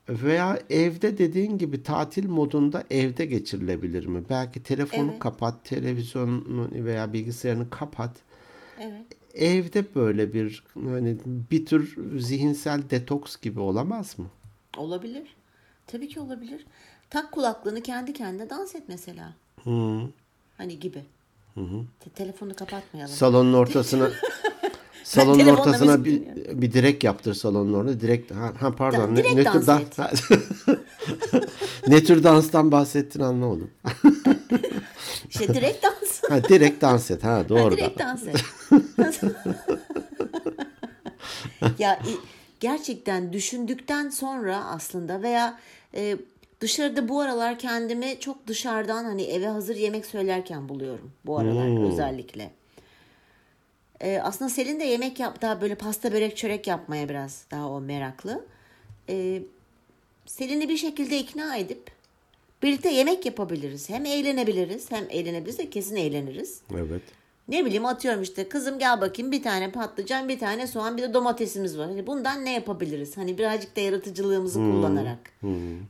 Veya 0.10 0.60
evde 0.70 1.18
dediğin 1.18 1.58
gibi 1.58 1.84
tatil 1.84 2.30
modunda 2.30 2.84
evde 2.90 3.26
geçirilebilir 3.26 4.06
mi? 4.06 4.24
Belki 4.30 4.64
telefonu 4.64 5.10
Evet. 5.12 5.20
kapat, 5.20 5.66
televizyonunu 5.66 6.70
veya 6.86 7.14
bilgisayarını 7.14 7.70
kapat. 7.70 8.12
Evet. 8.80 9.06
Evde 9.34 9.96
böyle 9.96 10.34
bir 10.34 10.64
hani 10.76 11.18
bir 11.26 11.66
tür 11.66 11.96
zihinsel 12.20 12.90
detoks 12.90 13.38
gibi 13.42 13.60
olamaz 13.60 14.20
mı? 14.20 14.26
Olabilir. 14.78 15.36
Tabii 15.88 16.08
ki 16.08 16.20
olabilir. 16.20 16.66
Tak 17.10 17.32
kulaklığını 17.32 17.82
kendi 17.82 18.14
kendine 18.14 18.50
dans 18.50 18.76
et 18.76 18.84
mesela. 18.88 19.34
Hani 20.58 20.80
gibi. 20.80 21.04
Te- 22.00 22.10
telefonu 22.16 22.56
kapatmayalım. 22.56 23.16
Salonun 23.16 23.54
ortasına 23.54 24.10
salonun 25.04 25.48
ortasına 25.48 26.06
bir, 26.06 26.22
bir 26.62 26.74
direk 26.74 27.04
yaptır 27.04 27.34
salonun 27.34 27.74
orada. 27.74 28.00
Direkt 28.02 28.32
ha, 28.32 28.54
ha 28.60 28.76
pardon 28.76 29.12
ne, 29.12 29.16
direkt 29.18 29.36
ne 29.36 29.46
dans 29.46 29.54
tür 29.60 29.68
dan- 29.68 29.82
ne 31.88 32.04
tür 32.04 32.24
danstan 32.24 32.72
bahsettin 32.72 33.20
anlamadım. 33.20 33.70
İşte 35.30 35.54
direkt 35.54 35.84
dans. 35.84 36.22
Ha, 36.30 36.44
direkt 36.50 36.82
dans 36.82 37.12
et. 37.12 37.24
Ha 37.24 37.50
doğru. 37.50 37.72
da. 37.72 37.78
direkt 37.78 38.00
dans 38.00 38.24
et. 38.28 38.44
ya 41.80 41.96
i- 41.96 42.18
gerçekten 42.60 43.34
düşündükten 43.34 44.10
sonra 44.10 44.66
aslında 44.66 45.22
veya 45.22 45.60
e, 45.96 46.18
dışarıda 46.62 47.10
bu 47.10 47.20
aralar 47.22 47.60
kendimi 47.60 48.20
çok 48.20 48.48
dışarıdan 48.48 49.04
hani 49.04 49.22
eve 49.24 49.48
hazır 49.48 49.76
yemek 49.76 50.06
söylerken 50.06 50.70
buluyorum 50.70 51.12
bu 51.26 51.40
aralar 51.40 51.92
özellikle. 51.94 52.52
E, 54.04 54.20
aslında 54.24 54.50
Selin 54.50 54.80
de 54.80 54.84
yemek 54.84 55.20
yap 55.20 55.42
daha 55.42 55.62
böyle 55.62 55.76
pasta 55.76 56.14
börek 56.14 56.38
çörek 56.38 56.68
yapmaya 56.68 57.10
biraz 57.10 57.46
daha 57.52 57.70
o 57.70 57.82
meraklı. 57.82 58.46
E, 59.10 59.42
Selin'i 60.26 60.70
bir 60.70 60.78
şekilde 60.78 61.20
ikna 61.20 61.56
edip 61.56 61.92
birlikte 62.64 62.90
yemek 62.90 63.26
yapabiliriz. 63.26 63.90
Hem 63.90 64.06
eğlenebiliriz 64.06 64.92
hem 64.92 65.06
eğlenebiliriz 65.10 65.58
de 65.58 65.70
kesin 65.70 65.96
eğleniriz. 65.96 66.62
Evet. 66.74 67.02
Ne 67.48 67.66
bileyim 67.66 67.86
atıyorum 67.86 68.22
işte 68.22 68.50
kızım 68.50 68.80
gel 68.80 69.02
bakayım 69.02 69.32
bir 69.32 69.44
tane 69.44 69.72
patlıcan 69.72 70.30
bir 70.30 70.40
tane 70.40 70.68
soğan 70.68 70.98
bir 70.98 71.02
de 71.02 71.14
domatesimiz 71.14 71.78
var. 71.78 71.88
Hani 71.88 72.08
bundan 72.08 72.46
ne 72.46 72.54
yapabiliriz? 72.54 73.18
Hani 73.18 73.38
birazcık 73.38 73.76
da 73.76 73.82
yaratıcılığımızı 73.82 74.60
kullanarak. 74.60 75.20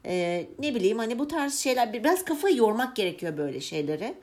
Ee, 0.05 0.47
ne 0.59 0.75
bileyim 0.75 0.97
hani 0.97 1.19
bu 1.19 1.27
tarz 1.27 1.59
şeyler 1.59 1.93
biraz 1.93 2.25
kafayı 2.25 2.57
yormak 2.57 2.95
gerekiyor 2.95 3.37
böyle 3.37 3.61
şeylere. 3.61 4.13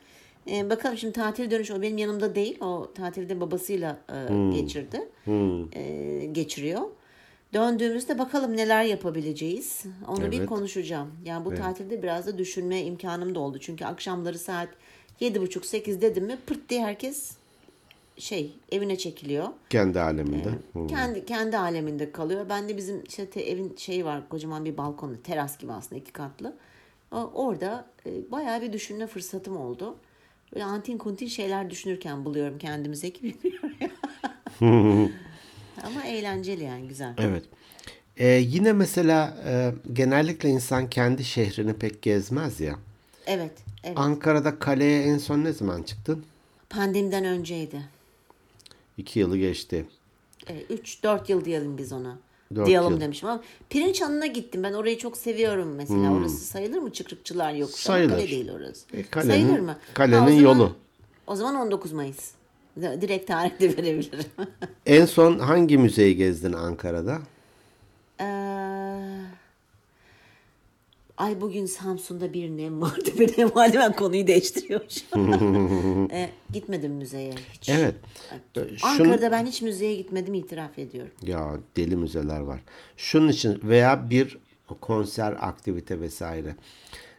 Ee, 0.49 0.69
bakalım 0.69 0.97
şimdi 0.97 1.13
tatil 1.13 1.51
dönüş 1.51 1.71
o 1.71 1.81
benim 1.81 1.97
yanımda 1.97 2.35
değil. 2.35 2.57
O 2.61 2.91
tatilde 2.95 3.41
babasıyla 3.41 3.97
e, 4.09 4.49
geçirdi. 4.53 5.09
Ee, 5.75 6.25
geçiriyor. 6.31 6.81
Döndüğümüzde 7.53 8.19
bakalım 8.19 8.57
neler 8.57 8.83
yapabileceğiz. 8.83 9.83
Onu 10.07 10.31
bir 10.31 10.37
Evet. 10.39 10.49
konuşacağım. 10.49 11.11
Yani 11.25 11.45
bu 11.45 11.55
tatilde 11.55 12.03
biraz 12.03 12.27
da 12.27 12.37
düşünme 12.37 12.81
imkanım 12.83 13.35
da 13.35 13.39
oldu. 13.39 13.57
Çünkü 13.59 13.85
akşamları 13.85 14.39
saat 14.39 14.69
Yedi 15.19 15.41
buçuk 15.41 15.65
sekiz 15.65 16.01
dedim 16.01 16.25
mi 16.25 16.37
pırt 16.47 16.69
diye 16.69 16.83
herkes 16.85 17.31
şey 18.17 18.51
evine 18.71 18.97
çekiliyor. 18.97 19.47
Kendi 19.69 19.99
aleminde. 19.99 20.49
Hı. 20.73 20.87
Kendi 20.87 21.25
kendi 21.25 21.57
aleminde 21.57 22.11
kalıyor. 22.11 22.45
Ben 22.49 22.69
de 22.69 22.77
bizim 22.77 23.03
işte 23.07 23.25
te- 23.29 23.41
evin 23.41 23.75
şeyi 23.77 24.05
var 24.05 24.29
kocaman 24.29 24.65
bir 24.65 24.77
balkonu 24.77 25.21
teras 25.23 25.57
gibi 25.57 25.71
aslında 25.73 26.01
iki 26.01 26.11
katlı. 26.11 26.53
Orada 27.11 27.85
e, 28.05 28.31
bayağı 28.31 28.61
bir 28.61 28.73
düşünme 28.73 29.07
fırsatım 29.07 29.57
oldu. 29.57 29.95
Böyle 30.53 30.65
antin 30.65 30.97
kuntin 30.97 31.27
şeyler 31.27 31.69
düşünürken 31.69 32.25
buluyorum 32.25 32.57
kendimize 32.57 33.13
ki 33.13 33.23
bilmiyorum. 33.23 33.71
Ama 35.83 36.03
eğlenceli 36.05 36.63
yani 36.63 36.87
güzel. 36.87 37.13
Evet. 37.17 37.43
Ee, 38.17 38.27
yine 38.27 38.73
mesela 38.73 39.37
e, 39.45 39.73
genellikle 39.93 40.49
insan 40.49 40.89
kendi 40.89 41.23
şehrini 41.23 41.73
pek 41.73 42.01
gezmez 42.01 42.59
ya. 42.59 42.75
Evet, 43.25 43.51
evet. 43.83 43.97
Ankara'da 43.97 44.59
kaleye 44.59 45.03
en 45.03 45.17
son 45.17 45.43
ne 45.43 45.53
zaman 45.53 45.83
çıktın? 45.83 46.25
Pandemiden 46.69 47.25
önceydi. 47.25 47.81
İki 48.97 49.19
yılı 49.19 49.37
geçti. 49.37 49.85
3-4 50.47 51.31
yıl 51.31 51.45
diyelim 51.45 51.77
biz 51.77 51.93
ona. 51.93 52.17
Dört 52.55 52.67
Diyelim 52.67 52.91
yıl. 52.91 53.01
demişim 53.01 53.29
ama 53.29 53.41
Pirinçhanı'na 53.69 54.25
gittim. 54.25 54.63
Ben 54.63 54.73
orayı 54.73 54.97
çok 54.97 55.17
seviyorum 55.17 55.75
mesela. 55.75 56.11
Orası 56.13 56.37
sayılır 56.37 56.77
mı? 56.77 56.91
Çıkrıkçılar 56.93 57.53
yok. 57.53 57.69
Hmm. 57.69 57.75
Sayılır. 57.77 58.15
Kale 58.15 58.29
değil 58.31 58.51
orası. 58.51 58.85
E, 58.97 59.03
kalenin- 59.03 59.29
sayılır 59.47 59.59
mı? 59.59 59.75
kalenin 59.93 60.21
o 60.23 60.27
zaman- 60.27 60.41
yolu. 60.41 60.75
O 61.27 61.35
zaman 61.35 61.55
19 61.55 61.91
Mayıs. 61.93 62.31
Direkt 62.77 63.27
tarih 63.27 63.59
de 63.59 63.77
verebilirim. 63.77 64.25
En 64.85 65.05
son 65.05 65.39
hangi 65.39 65.77
müzeyi 65.77 66.15
gezdin 66.15 66.53
Ankara'da? 66.53 67.19
Ee, 68.19 68.23
ay 71.21 71.41
bugün 71.41 71.65
Samsun'da 71.65 72.33
bir 72.33 72.49
nem 72.49 72.81
vardı. 72.81 73.09
Bir 73.19 73.37
nem 73.37 73.55
vardı. 73.55 73.77
Ben 73.79 73.93
konuyu 73.93 74.27
değiştiriyorum. 74.27 74.87
ee, 76.11 76.29
gitmedim 76.53 76.91
müzeye 76.91 77.33
hiç. 77.53 77.69
Evet. 77.69 77.95
Şunu- 78.55 78.67
Ankara'da 78.83 79.31
ben 79.31 79.45
hiç 79.45 79.61
müzeye 79.61 79.95
gitmedim 79.95 80.33
itiraf 80.33 80.79
ediyorum. 80.79 81.11
Ya 81.23 81.51
deli 81.77 81.95
müzeler 81.95 82.39
var. 82.39 82.59
Şunun 82.97 83.27
için 83.27 83.59
veya 83.63 84.09
bir 84.09 84.37
konser, 84.81 85.35
aktivite 85.39 85.99
vesaire. 86.01 86.55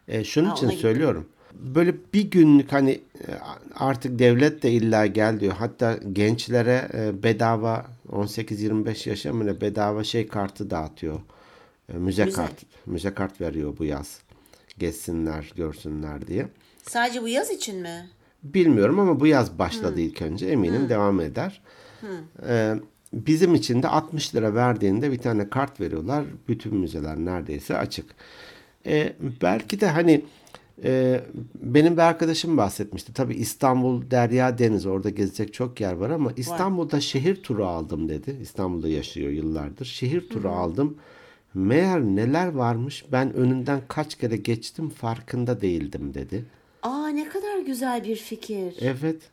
E, 0.07 0.23
şunun 0.23 0.47
Ha, 0.49 0.53
için 0.53 0.65
ona 0.65 0.73
gittim. 0.73 0.89
söylüyorum. 0.89 1.25
Böyle 1.53 1.95
bir 2.13 2.31
günlük 2.31 2.71
hani 2.71 2.91
e, 2.91 3.29
artık 3.75 4.19
devlet 4.19 4.63
de 4.63 4.71
illa 4.71 5.05
gel 5.05 5.39
diyor. 5.39 5.53
Hatta 5.53 5.99
gençlere 6.13 6.87
e, 6.93 7.23
bedava 7.23 7.85
18-25 8.11 9.09
yaşa 9.09 9.33
mı 9.33 9.61
bedava 9.61 10.03
şey 10.03 10.27
kartı 10.27 10.69
dağıtıyor. 10.69 11.19
E, 11.89 11.97
müze, 11.97 12.25
Müze. 12.25 12.35
kart. 12.35 12.63
Müze 12.85 13.13
kart 13.13 13.41
veriyor 13.41 13.77
bu 13.79 13.85
yaz. 13.85 14.19
Gezsinler, 14.77 15.53
görsünler 15.55 16.27
diye. 16.27 16.47
Sadece 16.87 17.21
bu 17.21 17.27
yaz 17.27 17.51
için 17.51 17.81
mi? 17.81 18.09
Bilmiyorum 18.43 18.99
ama 18.99 19.19
bu 19.19 19.27
yaz 19.27 19.59
başladı 19.59 20.01
ilk 20.01 20.21
önce. 20.21 20.47
Eminim 20.47 20.89
devam 20.89 21.21
eder. 21.21 21.61
Ee, 22.47 22.75
bizim 23.13 23.55
için 23.55 23.83
de 23.83 23.87
60 23.87 24.35
lira 24.35 24.55
verdiğinde 24.55 25.11
bir 25.11 25.17
tane 25.17 25.49
kart 25.49 25.81
veriyorlar. 25.81 26.25
Bütün 26.47 26.75
müzeler 26.75 27.17
neredeyse 27.17 27.77
açık. 27.77 28.05
Ee, 28.85 29.13
belki 29.41 29.81
de 29.81 29.87
hani 29.87 30.25
e, 30.83 31.21
benim 31.55 31.93
bir 31.93 32.01
arkadaşım 32.01 32.57
bahsetmişti. 32.57 33.13
Tabii 33.13 33.35
İstanbul 33.35 34.11
Derya 34.11 34.57
Deniz 34.57 34.85
orada 34.85 35.09
gezecek 35.09 35.53
çok 35.53 35.81
yer 35.81 35.93
var 35.93 36.09
ama 36.09 36.31
İstanbul'da 36.37 37.01
şehir 37.01 37.43
turu 37.43 37.65
aldım 37.65 38.09
dedi. 38.09 38.37
İstanbul'da 38.41 38.89
yaşıyor 38.89 39.31
yıllardır. 39.31 39.85
Şehir 39.85 40.29
turu 40.29 40.49
aldım. 40.49 40.97
Meğer 41.53 42.01
neler 42.01 42.47
varmış 42.47 43.05
ben 43.11 43.33
önünden 43.33 43.81
kaç 43.87 44.15
kere 44.15 44.37
geçtim 44.37 44.89
farkında 44.89 45.61
değildim 45.61 46.13
dedi. 46.13 46.45
Aa 46.83 47.07
ne 47.07 47.29
kadar 47.29 47.59
güzel 47.59 48.03
bir 48.03 48.15
fikir. 48.15 48.75
Evet. 48.81 49.29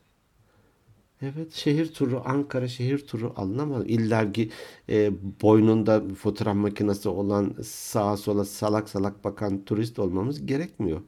Evet 1.22 1.52
şehir 1.52 1.92
turu 1.92 2.22
Ankara 2.24 2.68
şehir 2.68 3.06
turu 3.06 3.33
alınamadı. 3.37 3.87
İlla 3.87 4.33
ki 4.33 4.50
e, 4.88 5.11
boynunda 5.42 6.02
fotoğraf 6.14 6.54
makinesi 6.56 7.09
olan 7.09 7.54
sağa 7.64 8.16
sola 8.16 8.44
salak 8.44 8.88
salak 8.88 9.24
bakan 9.24 9.64
turist 9.64 9.98
olmamız 9.98 10.46
gerekmiyor. 10.46 11.00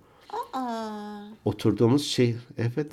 Aa, 0.53 1.21
Oturduğumuz 1.45 2.07
şey 2.07 2.37
evet. 2.59 2.93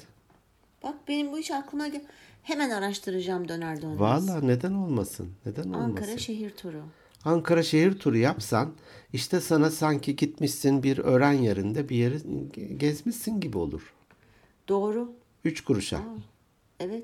bak 0.84 0.96
benim 1.08 1.32
bu 1.32 1.38
hiç 1.38 1.52
aklıma 1.52 1.88
gel. 1.88 2.02
Hemen 2.44 2.70
araştıracağım 2.70 3.48
döner 3.48 3.82
dönmez. 3.82 4.00
Valla 4.00 4.42
neden 4.42 4.74
olmasın? 4.74 5.30
Neden 5.46 5.64
olmasın? 5.64 5.84
Ankara 5.84 6.18
şehir 6.18 6.50
turu. 6.50 6.82
Ankara 7.26 7.64
şehir 7.64 8.00
turu 8.00 8.18
yapsan 8.18 8.72
işte 9.14 9.40
sana 9.40 9.70
sanki 9.72 10.16
gitmişsin 10.16 10.84
bir 10.84 10.98
öğren 10.98 11.34
yerinde 11.34 11.90
bir 11.90 11.96
yeri 11.96 12.16
ge- 12.16 12.78
gezmişsin 12.78 13.40
gibi 13.40 13.58
olur. 13.58 13.94
Doğru. 14.68 15.12
Üç 15.46 15.64
kuruşa. 15.64 16.02
Evet. 16.80 17.04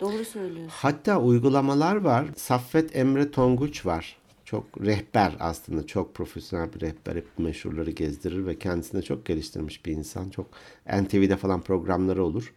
Doğru 0.00 0.24
söylüyorsun. 0.24 0.68
Hatta 0.72 1.20
uygulamalar 1.20 1.96
var. 1.96 2.26
Saffet 2.36 2.96
Emre 2.96 3.30
Tonguç 3.30 3.86
var. 3.86 4.16
Çok 4.44 4.64
rehber 4.80 5.36
aslında. 5.40 5.86
Çok 5.86 6.14
profesyonel 6.14 6.74
bir 6.74 6.80
rehber. 6.80 7.16
Hep 7.16 7.26
meşhurları 7.38 7.90
gezdirir 7.90 8.46
ve 8.46 8.58
kendisini 8.58 9.02
çok 9.02 9.26
geliştirmiş 9.26 9.86
bir 9.86 9.92
insan. 9.92 10.30
Çok 10.30 10.46
NTV'de 10.86 11.36
falan 11.36 11.60
programları 11.60 12.24
olur. 12.24 12.52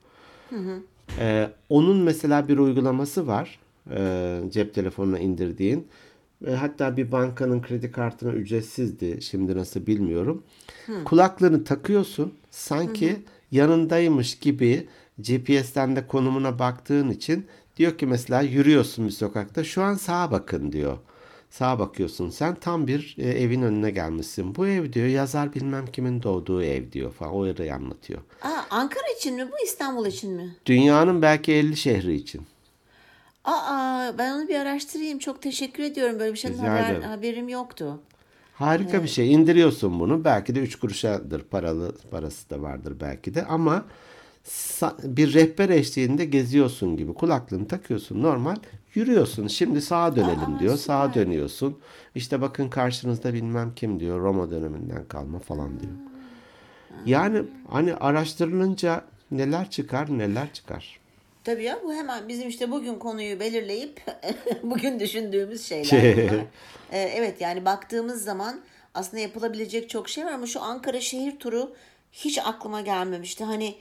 Ee, 1.20 1.50
onun 1.70 1.98
mesela 1.98 2.48
bir 2.48 2.58
uygulaması 2.58 3.28
var. 3.28 3.60
Ee, 3.92 4.42
cep 4.50 4.74
telefonuna 4.74 5.20
indirdiğin. 5.20 5.88
Ve 6.42 6.56
hatta 6.56 6.98
bir 6.98 7.12
bankanın 7.12 7.62
kredi 7.62 7.92
kartına 7.92 8.32
ücretsizdi. 8.32 9.22
Şimdi 9.22 9.58
nasıl 9.58 9.88
bilmiyorum. 9.88 10.44
Kulaklığını 11.06 11.64
takıyorsun. 11.64 12.34
Sanki 12.52 13.16
yanındaymış 13.52 14.40
gibi 14.40 14.88
GPS'ten 15.20 15.96
de 15.96 16.08
konumuna 16.08 16.60
baktığın 16.60 17.10
için 17.10 17.46
diyor 17.78 17.98
ki 17.98 18.06
mesela 18.06 18.42
yürüyorsun 18.42 19.06
bir 19.06 19.12
sokakta. 19.12 19.64
Şu 19.64 19.82
an 19.84 19.94
sağa 19.94 20.32
bakın 20.32 20.72
diyor. 20.72 20.98
Sağa 21.50 21.80
bakıyorsun 21.80 22.30
sen 22.30 22.56
tam 22.56 22.88
bir 22.88 23.16
e, 23.20 23.30
evin 23.30 23.62
önüne 23.62 23.92
gelmişsin. 23.92 24.56
Bu 24.56 24.68
ev 24.68 24.94
diyor 24.94 25.08
yazar 25.08 25.54
bilmem 25.54 25.86
kimin 25.88 26.24
doğduğu 26.24 26.64
ev 26.64 26.92
diyor 26.92 27.12
falan. 27.12 27.34
O 27.34 27.46
yeri 27.46 27.74
anlatıyor. 27.74 28.20
Aa, 28.42 28.62
Ankara 28.70 29.08
için 29.20 29.36
mi 29.36 29.48
bu 29.52 29.66
İstanbul 29.66 30.06
için 30.06 30.32
mi? 30.34 30.56
Dünyanın 30.66 31.22
belki 31.22 31.52
50 31.54 31.78
şehri 31.78 32.16
için. 32.16 32.42
Aa 33.46 34.12
ben 34.18 34.34
onu 34.34 34.48
bir 34.48 34.56
araştırayım. 34.60 35.20
Çok 35.20 35.42
teşekkür 35.42 35.84
ediyorum. 35.84 36.20
Böyle 36.20 36.34
bir 36.34 36.38
şeyden 36.38 36.58
Rica 36.58 36.72
haber, 36.74 36.90
ederim. 36.90 37.02
haberim 37.04 37.50
yoktu. 37.50 38.00
Harika 38.54 39.04
bir 39.04 39.08
şey. 39.08 39.34
İndiriyorsun 39.34 40.00
bunu. 40.00 40.24
Belki 40.24 40.56
de 40.56 40.60
3 40.60 40.76
kuruşadır 40.76 41.42
paralı 41.42 41.96
parası 42.12 42.50
da 42.50 42.62
vardır 42.62 42.94
belki 43.02 43.36
de 43.36 43.46
ama 43.46 43.86
bir 45.04 45.34
rehber 45.34 45.70
eşliğinde 45.70 46.26
geziyorsun 46.26 46.98
gibi. 46.98 47.14
Kulaklığını 47.14 47.68
takıyorsun 47.68 48.24
normal. 48.24 48.56
Yürüyorsun. 48.94 49.48
Şimdi 49.48 49.82
sağa 49.82 50.16
dönelim 50.16 50.60
diyor. 50.60 50.78
Sağa 50.78 51.14
dönüyorsun. 51.14 51.78
İşte 52.16 52.42
bakın 52.42 52.70
karşınızda 52.70 53.34
bilmem 53.34 53.72
kim 53.76 54.00
diyor. 54.00 54.22
Roma 54.22 54.52
döneminden 54.52 55.06
kalma 55.06 55.40
falan 55.40 55.80
diyor. 55.80 55.94
Yani 57.06 57.44
hani 57.70 57.96
araştırılınca 57.96 59.04
neler 59.32 59.70
çıkar 59.70 60.18
neler 60.18 60.54
çıkar. 60.54 61.00
Tabii 61.46 61.64
ya 61.64 61.80
bu 61.84 61.94
hemen 61.94 62.28
bizim 62.28 62.50
işte 62.50 62.72
bugün 62.72 63.00
konuyu 63.00 63.40
belirleyip 63.40 64.02
bugün 64.64 65.00
düşündüğümüz 65.00 65.66
şeyler 65.66 65.84
Şey. 65.84 66.30
Ee, 66.92 67.00
evet 67.00 67.42
yani 67.42 67.66
baktığımız 67.66 68.24
zaman 68.24 68.62
aslında 68.94 69.22
yapılabilecek 69.24 69.90
çok 69.90 70.10
şey 70.10 70.26
var 70.26 70.32
ama 70.32 70.48
şu 70.48 70.62
Ankara 70.62 71.02
şehir 71.02 71.40
turu 71.40 71.76
hiç 72.12 72.40
aklıma 72.40 72.82
gelmemişti. 72.82 73.44
Hani 73.44 73.76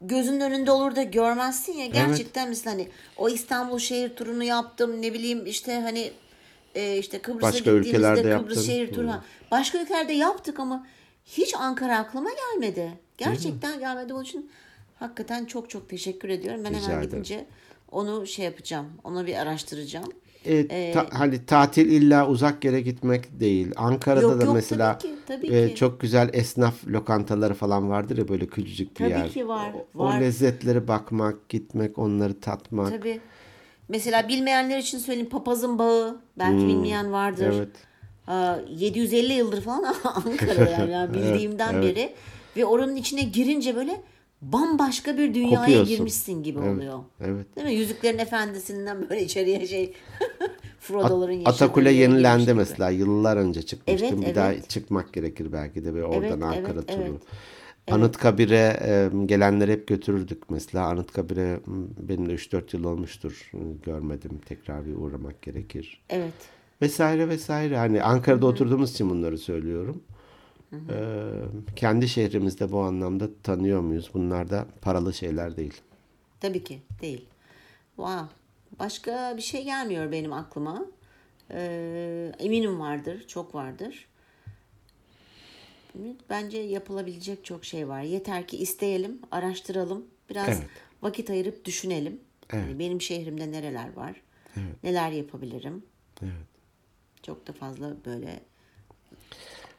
gözünün 0.00 0.40
önünde 0.40 0.70
olur 0.70 0.96
da 0.96 1.02
görmezsin 1.02 1.72
ya 1.72 1.86
gerçekten 1.86 2.48
mesela 2.48 2.74
hani 2.74 2.88
o 3.16 3.28
İstanbul 3.28 3.78
şehir 3.78 4.16
turunu 4.16 4.44
yaptım 4.44 5.02
ne 5.02 5.12
bileyim 5.14 5.46
işte 5.46 5.80
hani 5.80 6.12
e, 6.74 6.98
işte 6.98 7.18
Kıbrıs'a 7.18 7.46
Başka 7.46 7.58
gittiğimizde 7.58 8.14
Kıbrıs 8.14 8.30
yaptın. 8.30 8.62
şehir 8.62 8.92
turu 8.92 9.08
Hı. 9.08 9.20
başka 9.50 9.78
ülkelerde 9.78 10.12
yaptık 10.12 10.60
ama 10.60 10.86
hiç 11.24 11.54
Ankara 11.54 11.98
aklıma 11.98 12.30
gelmedi. 12.30 12.92
Gerçekten 13.18 13.78
gelmedi. 13.78 14.14
Onun 14.14 14.24
için 14.24 14.50
hakikaten 14.94 15.44
çok 15.44 15.70
çok 15.70 15.88
teşekkür 15.88 16.28
ediyorum. 16.28 16.60
Ben 16.64 16.70
Rica 16.70 16.82
hemen 16.82 16.94
ederim. 16.98 17.10
gidince 17.10 17.46
onu 17.90 18.26
şey 18.26 18.44
yapacağım. 18.44 18.86
Onu 19.04 19.26
bir 19.26 19.34
araştıracağım. 19.34 20.08
E, 20.46 20.92
ta- 20.92 21.08
hani 21.12 21.46
tatil 21.46 21.90
illa 21.90 22.28
uzak 22.28 22.64
yere 22.64 22.80
gitmek 22.80 23.40
değil. 23.40 23.72
Ankara'da 23.76 24.22
Yok, 24.22 24.40
da 24.40 24.44
yok, 24.44 24.54
mesela 24.54 24.98
tabii 24.98 25.12
ki, 25.12 25.18
tabii 25.26 25.46
e, 25.46 25.68
ki. 25.68 25.74
çok 25.74 26.00
güzel 26.00 26.30
esnaf 26.32 26.74
lokantaları 26.88 27.54
falan 27.54 27.90
vardır 27.90 28.18
ya 28.18 28.28
böyle 28.28 28.46
küçücük 28.46 28.90
bir 28.90 28.94
Tabii 29.04 29.10
yer. 29.10 29.30
ki 29.30 29.48
var, 29.48 29.72
O, 29.94 30.04
var. 30.04 30.18
o 30.18 30.20
lezzetlere 30.20 30.88
bakmak, 30.88 31.48
gitmek, 31.48 31.98
onları 31.98 32.40
tatmak. 32.40 32.90
Tabii. 32.90 33.20
Mesela 33.88 34.28
bilmeyenler 34.28 34.78
için 34.78 34.98
söyleyeyim 34.98 35.28
papazın 35.30 35.78
bağı. 35.78 36.20
Belki 36.38 36.66
bilmeyen 36.68 37.12
vardır. 37.12 37.50
Hmm, 37.50 37.56
evet. 37.58 37.68
Aa, 38.26 38.56
750 38.70 39.32
yıldır 39.32 39.60
falan 39.60 39.84
Ankara'da 40.04 40.70
yani, 40.70 40.90
yani 40.92 41.14
bildiğimden 41.14 41.74
evet. 41.74 41.96
beri. 41.96 42.12
Ve 42.56 42.64
oranın 42.64 42.96
içine 42.96 43.22
girince 43.22 43.76
böyle 43.76 44.00
bambaşka 44.52 45.18
bir 45.18 45.34
dünyaya 45.34 45.60
Kopuyorsun. 45.60 45.88
girmişsin 45.96 46.42
gibi 46.42 46.58
Evet, 46.64 46.76
oluyor. 46.76 46.98
evet. 47.20 47.56
Değil 47.56 47.66
mi? 47.66 47.74
Yüzüklerin 47.74 48.18
Efendisi'nden 48.18 49.10
böyle 49.10 49.22
içeriye 49.24 49.66
şey 49.66 49.92
Frodo'ların 50.80 51.32
yaşadığı 51.32 51.48
Atakule 51.50 51.92
yenilendi 51.92 52.42
gibi. 52.42 52.54
mesela. 52.54 52.90
Yıllar 52.90 53.36
önce 53.36 53.62
çıkmıştım. 53.62 54.08
Evet, 54.18 54.28
bir 54.28 54.34
daha 54.34 54.52
evet. 54.52 54.68
çıkmak 54.70 55.12
gerekir 55.12 55.52
belki 55.52 55.84
de 55.84 55.94
ve 55.94 56.04
oradan 56.04 56.40
Evet, 56.54 56.58
Ankara 56.58 56.72
evet, 56.74 56.88
turu. 56.88 57.00
evet. 57.02 57.22
Anıtkabir'e 57.90 58.80
e, 58.84 59.10
gelenleri 59.26 59.72
hep 59.72 59.86
götürürdük 59.86 60.50
mesela. 60.50 60.86
Anıtkabir'e 60.86 61.60
benim 61.98 62.28
de 62.28 62.34
3-4 62.34 62.76
yıl 62.76 62.84
olmuştur. 62.84 63.50
Görmedim. 63.82 64.40
Tekrar 64.46 64.86
bir 64.86 64.94
uğramak 64.96 65.42
gerekir. 65.42 66.02
Evet. 66.10 66.32
Vesaire 66.82 67.28
vesaire. 67.28 67.76
Hani 67.76 68.02
Ankara'da 68.02 68.46
oturduğumuz 68.46 68.90
için 68.90 69.10
bunları 69.10 69.38
söylüyorum. 69.38 70.02
Ee, 70.90 71.30
kendi 71.76 72.08
şehrimizde 72.08 72.72
bu 72.72 72.80
anlamda 72.80 73.28
tanıyor 73.42 73.80
muyuz? 73.80 74.10
Bunlar 74.14 74.50
da 74.50 74.66
paralı 74.80 75.14
şeyler 75.14 75.56
değil. 75.56 75.80
Tabii 76.40 76.64
ki 76.64 76.82
değil. 77.00 77.24
Wow. 77.96 78.26
Başka 78.78 79.34
bir 79.36 79.42
şey 79.42 79.64
gelmiyor 79.64 80.12
benim 80.12 80.32
aklıma. 80.32 80.86
Ee, 81.50 82.32
eminim 82.38 82.80
vardır, 82.80 83.24
çok 83.28 83.54
vardır. 83.54 84.06
Bence 86.30 86.58
yapılabilecek 86.58 87.44
çok 87.44 87.64
şey 87.64 87.88
var. 87.88 88.02
Yeter 88.02 88.46
ki 88.46 88.56
isteyelim, 88.56 89.18
araştıralım, 89.30 90.04
biraz 90.30 90.48
Evet. 90.48 90.68
vakit 91.02 91.30
ayırıp 91.30 91.64
düşünelim. 91.64 92.20
Yani 92.52 92.78
benim 92.78 93.00
şehrimde 93.00 93.52
nereler 93.52 93.92
var, 93.92 94.20
neler 94.82 95.10
yapabilirim. 95.10 95.82
Evet. 96.22 96.32
Çok 97.22 97.46
da 97.46 97.52
fazla 97.52 97.96
böyle 98.06 98.40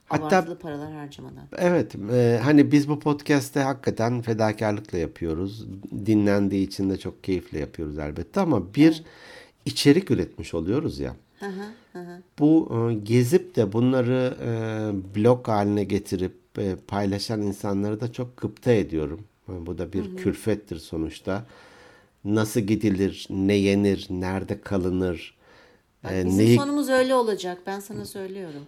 Hatta- 0.06 0.38
abartılı 0.38 0.60
paralar 0.60 0.94
harcamadan. 0.94 1.48
Evet, 1.58 1.96
e, 2.12 2.40
hani 2.44 2.72
biz 2.72 2.90
bu 2.90 3.00
podcast'te 3.00 3.60
hakikaten 3.60 4.22
fedakarlıkla 4.22 4.98
yapıyoruz. 4.98 5.66
Dinlendiği 6.06 6.68
için 6.68 6.90
de 6.90 6.98
çok 6.98 7.24
keyifle 7.24 7.60
yapıyoruz 7.60 7.98
elbette 8.00 8.40
ama 8.40 8.74
bir 8.74 9.04
içerik 9.66 10.12
üretmiş 10.12 10.54
oluyoruz 10.54 11.00
ya. 11.00 11.16
Hı 11.40 11.46
hı, 11.46 11.64
hı 11.94 12.00
hı. 12.00 12.22
Bu 12.40 12.72
e, 12.92 12.94
gezip 12.94 13.56
de 13.56 13.74
bunları 13.74 14.38
e, 14.42 15.16
blog 15.16 15.48
haline 15.48 15.84
getirip 15.84 16.36
e, 16.58 16.76
paylaşan 16.88 17.42
insanları 17.42 18.02
da 18.02 18.12
çok 18.12 18.38
gıpta 18.38 18.72
ediyorum. 18.72 19.26
E, 19.50 19.66
Bu 19.66 19.78
da 19.78 19.94
bir 19.94 20.18
külfettir 20.18 20.78
sonuçta. 20.78 21.46
Nasıl 22.26 22.60
gidilir, 22.60 23.28
ne 23.30 23.54
yenir, 23.54 24.08
nerede 24.10 24.62
kalınır, 24.62 25.38
Bak, 26.04 26.12
e, 26.12 26.26
bizim 26.26 26.46
neyi 26.46 26.58
sonumuz 26.58 26.90
öyle 26.90 27.16
olacak. 27.16 27.58
Ben 27.68 27.80
sana 27.80 28.06
söylüyorum. 28.06 28.62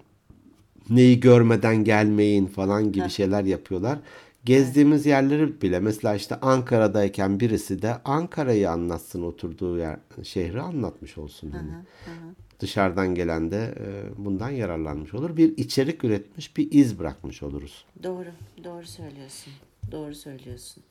Neyi 0.90 1.20
görmeden 1.20 1.84
gelmeyin 1.84 2.46
falan 2.46 2.92
gibi 2.92 3.10
şeyler 3.10 3.44
yapıyorlar. 3.44 4.00
Gezdiğimiz 4.46 5.06
yerleri 5.06 5.62
bile 5.62 5.80
mesela 5.80 6.16
işte 6.16 6.36
Ankara'dayken 6.36 7.40
birisi 7.40 7.82
de 7.82 7.96
Ankara'yı 8.06 8.72
anlatsın 8.72 9.22
oturduğu 9.24 9.78
yer 9.78 9.98
şehri 10.24 10.62
anlatmış 10.62 11.18
olsun. 11.18 11.52
hani. 11.52 11.72
Dışarıdan 12.60 13.16
gelen 13.16 13.52
de 13.52 13.76
e, 13.80 13.88
bundan 14.26 14.50
yararlanmış 14.50 15.14
olur. 15.14 15.38
Bir 15.38 15.58
içerik 15.58 16.04
üretmiş, 16.04 16.58
bir 16.58 16.72
iz 16.72 17.00
bırakmış 17.00 17.44
oluruz. 17.44 17.86
Doğru, 18.04 18.30
doğru 18.64 18.86
söylüyorsun. 18.86 19.54
Doğru 19.92 20.16
söylüyorsun. 20.16 20.84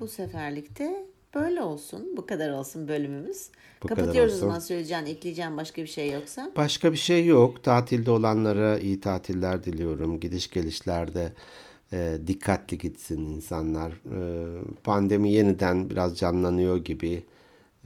Bu 0.00 0.08
seferlikte 0.08 1.04
böyle 1.34 1.62
olsun. 1.62 2.16
Bu 2.16 2.26
kadar 2.26 2.50
olsun 2.50 2.88
bölümümüz. 2.88 3.48
Bu 3.82 3.88
Kapatıyoruz 3.88 4.34
o 4.34 4.36
zaman 4.36 4.58
söyleyeceğin, 4.58 5.06
ekleyeceğin 5.06 5.56
başka 5.56 5.82
bir 5.82 5.86
şey 5.86 6.10
yoksa. 6.10 6.50
Başka 6.56 6.92
bir 6.92 6.96
şey 6.98 7.26
yok. 7.26 7.62
Tatilde 7.64 8.10
olanlara 8.10 8.78
iyi 8.78 9.00
tatiller 9.00 9.64
diliyorum. 9.64 10.20
Gidiş 10.20 10.50
gelişlerde 10.50 11.32
e, 11.92 12.18
dikkatli 12.26 12.78
gitsin 12.78 13.26
insanlar. 13.26 13.92
E, 13.92 14.20
pandemi 14.84 15.32
yeniden 15.32 15.90
biraz 15.90 16.18
canlanıyor 16.18 16.76
gibi. 16.76 17.22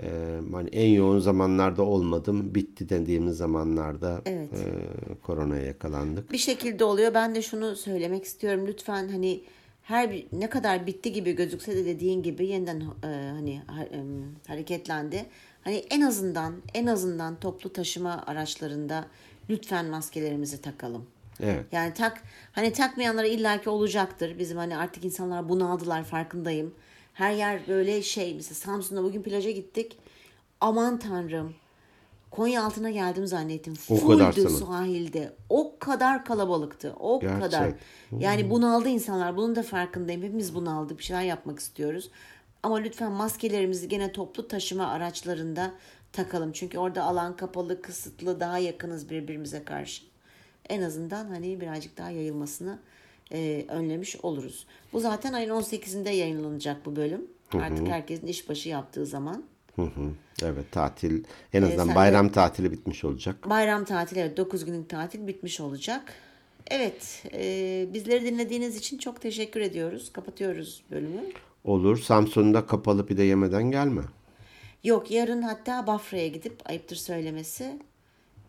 E, 0.02 0.38
hani 0.52 0.68
en 0.68 0.88
yoğun 0.90 1.18
zamanlarda 1.18 1.82
olmadım. 1.82 2.54
Bitti 2.54 2.88
dediğimiz 2.88 3.36
zamanlarda 3.36 4.22
Evet. 4.26 4.48
e, 4.52 5.14
koronaya 5.22 5.62
yakalandık. 5.62 6.32
Bir 6.32 6.38
şekilde 6.38 6.84
oluyor. 6.84 7.14
Ben 7.14 7.34
de 7.34 7.42
şunu 7.42 7.76
söylemek 7.76 8.24
istiyorum. 8.24 8.66
Lütfen 8.66 9.08
hani 9.08 9.42
her 9.84 10.10
bir, 10.10 10.26
ne 10.32 10.50
kadar 10.50 10.86
bitti 10.86 11.12
gibi 11.12 11.32
gözükse 11.32 11.76
de 11.76 11.84
dediğin 11.86 12.22
gibi 12.22 12.46
yeniden 12.46 12.80
e, 12.80 13.06
hani 13.06 13.62
ha- 13.66 13.84
em, 13.84 14.36
hareketlendi. 14.48 15.26
Hani 15.64 15.76
en 15.76 16.00
azından 16.00 16.54
en 16.74 16.86
azından 16.86 17.40
toplu 17.40 17.72
taşıma 17.72 18.24
araçlarında 18.26 19.04
lütfen 19.50 19.86
maskelerimizi 19.86 20.60
takalım. 20.60 21.06
Evet. 21.40 21.64
Yani 21.72 21.94
tak 21.94 22.22
hani 22.52 22.72
takmayanlara 22.72 23.26
illaki 23.26 23.70
olacaktır. 23.70 24.38
Bizim 24.38 24.58
hani 24.58 24.76
artık 24.76 25.04
insanlar 25.04 25.48
bunaldılar 25.48 26.04
farkındayım. 26.04 26.74
Her 27.14 27.32
yer 27.32 27.60
böyle 27.68 28.02
şey 28.02 28.34
mesela 28.34 28.54
Samsun'da 28.54 29.02
bugün 29.02 29.22
plaja 29.22 29.50
gittik. 29.50 29.98
Aman 30.60 30.98
tanrım. 30.98 31.54
Konya 32.34 32.64
altına 32.64 32.90
geldim 32.90 33.26
zannettim. 33.26 33.74
O 33.88 34.06
kadar 34.06 34.32
Fulldü 34.32 34.48
sana. 34.48 34.66
sahilde. 34.66 35.32
O 35.48 35.76
kadar 35.78 36.24
kalabalıktı. 36.24 36.94
O 37.00 37.20
Gerçek. 37.20 37.40
kadar. 37.42 37.72
Yani 38.18 38.50
bunaldı 38.50 38.88
insanlar. 38.88 39.36
Bunun 39.36 39.56
da 39.56 39.62
farkındayım. 39.62 40.22
Hepimiz 40.22 40.54
bunaldık. 40.54 40.98
Bir 40.98 41.04
şeyler 41.04 41.22
yapmak 41.22 41.58
istiyoruz. 41.58 42.10
Ama 42.62 42.76
lütfen 42.76 43.12
maskelerimizi 43.12 43.88
gene 43.88 44.12
toplu 44.12 44.48
taşıma 44.48 44.86
araçlarında 44.86 45.70
takalım. 46.12 46.52
Çünkü 46.52 46.78
orada 46.78 47.02
alan 47.02 47.36
kapalı, 47.36 47.82
kısıtlı, 47.82 48.40
daha 48.40 48.58
yakınız 48.58 49.10
birbirimize 49.10 49.64
karşı. 49.64 50.02
En 50.68 50.82
azından 50.82 51.26
hani 51.26 51.60
birazcık 51.60 51.98
daha 51.98 52.10
yayılmasını 52.10 52.78
e, 53.32 53.64
önlemiş 53.68 54.16
oluruz. 54.22 54.66
Bu 54.92 55.00
zaten 55.00 55.32
ayın 55.32 55.50
18'inde 55.50 56.10
yayınlanacak 56.10 56.86
bu 56.86 56.96
bölüm. 56.96 57.26
Artık 57.52 57.88
herkesin 57.88 58.26
işbaşı 58.26 58.68
yaptığı 58.68 59.06
zaman. 59.06 59.44
Hı 59.76 59.82
hı. 59.82 60.10
Evet 60.44 60.72
tatil 60.72 61.24
en 61.52 61.62
azından 61.62 61.86
sen 61.86 61.94
bayram 61.94 62.28
tatili 62.28 62.72
bitmiş 62.72 63.04
olacak. 63.04 63.50
Bayram 63.50 63.84
tatili 63.84 64.20
evet 64.20 64.36
9 64.36 64.64
günlük 64.64 64.88
tatil 64.88 65.26
bitmiş 65.26 65.60
olacak. 65.60 66.12
Evet 66.70 67.22
e, 67.32 67.86
bizleri 67.92 68.24
dinlediğiniz 68.24 68.76
için 68.76 68.98
çok 68.98 69.20
teşekkür 69.20 69.60
ediyoruz. 69.60 70.12
Kapatıyoruz 70.12 70.82
bölümü. 70.90 71.22
Olur. 71.64 71.98
Samsun'da 71.98 72.66
kapalı 72.66 73.06
pide 73.06 73.22
yemeden 73.22 73.70
gelme. 73.70 74.02
Yok 74.84 75.10
yarın 75.10 75.42
hatta 75.42 75.86
Bafra'ya 75.86 76.28
gidip 76.28 76.70
ayıptır 76.70 76.96
söylemesi 76.96 77.78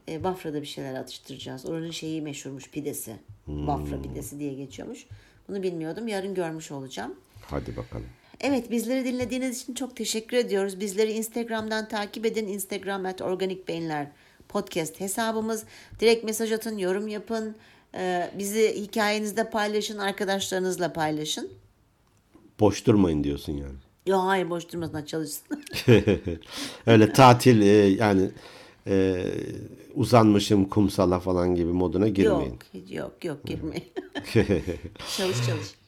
e, 0.09 0.23
Bafra'da 0.23 0.61
bir 0.61 0.67
şeyler 0.67 0.95
atıştıracağız. 0.95 1.65
Oranın 1.65 1.91
şeyi 1.91 2.21
meşhurmuş 2.21 2.69
pidesi. 2.69 3.15
Bafra 3.47 4.01
pidesi 4.01 4.39
diye 4.39 4.53
geçiyormuş. 4.53 5.05
Bunu 5.49 5.63
bilmiyordum. 5.63 6.07
Yarın 6.07 6.33
görmüş 6.33 6.71
olacağım. 6.71 7.15
Hadi 7.41 7.77
bakalım. 7.77 8.05
Evet 8.41 8.71
bizleri 8.71 9.05
dinlediğiniz 9.05 9.61
için 9.61 9.73
çok 9.73 9.95
teşekkür 9.95 10.37
ediyoruz. 10.37 10.79
Bizleri 10.79 11.11
Instagram'dan 11.11 11.87
takip 11.87 12.25
edin. 12.25 12.47
Instagram 12.47 13.05
at 13.05 13.21
Organik 13.21 13.67
Beyinler 13.67 14.07
podcast 14.49 14.99
hesabımız. 14.99 15.63
Direkt 15.99 16.23
mesaj 16.23 16.51
atın, 16.51 16.77
yorum 16.77 17.07
yapın. 17.07 17.55
Ee, 17.95 18.31
bizi 18.37 18.75
hikayenizde 18.75 19.49
paylaşın, 19.49 19.97
arkadaşlarınızla 19.97 20.93
paylaşın. 20.93 21.49
Boş 22.59 22.85
durmayın 22.85 23.23
diyorsun 23.23 23.53
yani. 23.53 23.75
Yok 24.07 24.21
hayır 24.23 24.49
boş 24.49 24.73
durmasına 24.73 25.05
çalışsın. 25.05 25.63
Öyle 26.85 27.13
tatil 27.13 27.61
e, 27.61 27.65
yani 27.87 28.29
e, 28.87 29.25
uzanmışım 29.95 30.65
kumsala 30.65 31.19
falan 31.19 31.55
gibi 31.55 31.71
moduna 31.71 32.07
girmeyin. 32.07 32.59
yok, 32.73 32.91
yok, 32.91 33.25
yok 33.25 33.45
girmeyin. 33.45 33.85
çalış 35.17 35.45
çalış. 35.45 35.84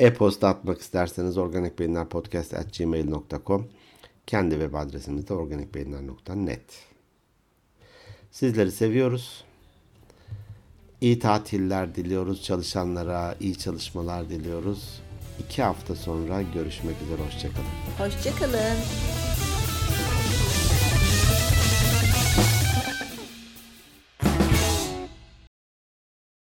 E-posta 0.00 0.48
atmak 0.48 0.80
isterseniz 0.80 1.38
organikbeyinlerpodcast.gmail.com 1.38 3.68
Kendi 4.26 4.54
web 4.54 4.74
adresimiz 4.74 5.28
de 5.28 5.34
organikbeyinler.net 5.34 6.60
Sizleri 8.30 8.72
seviyoruz. 8.72 9.44
İyi 11.00 11.18
tatiller 11.18 11.94
diliyoruz 11.94 12.42
çalışanlara, 12.42 13.34
iyi 13.40 13.58
çalışmalar 13.58 14.30
diliyoruz. 14.30 15.00
İki 15.44 15.62
hafta 15.62 15.94
sonra 15.94 16.42
görüşmek 16.42 16.96
üzere, 17.02 17.22
hoşçakalın. 17.26 17.66
Hoşçakalın. 17.98 18.76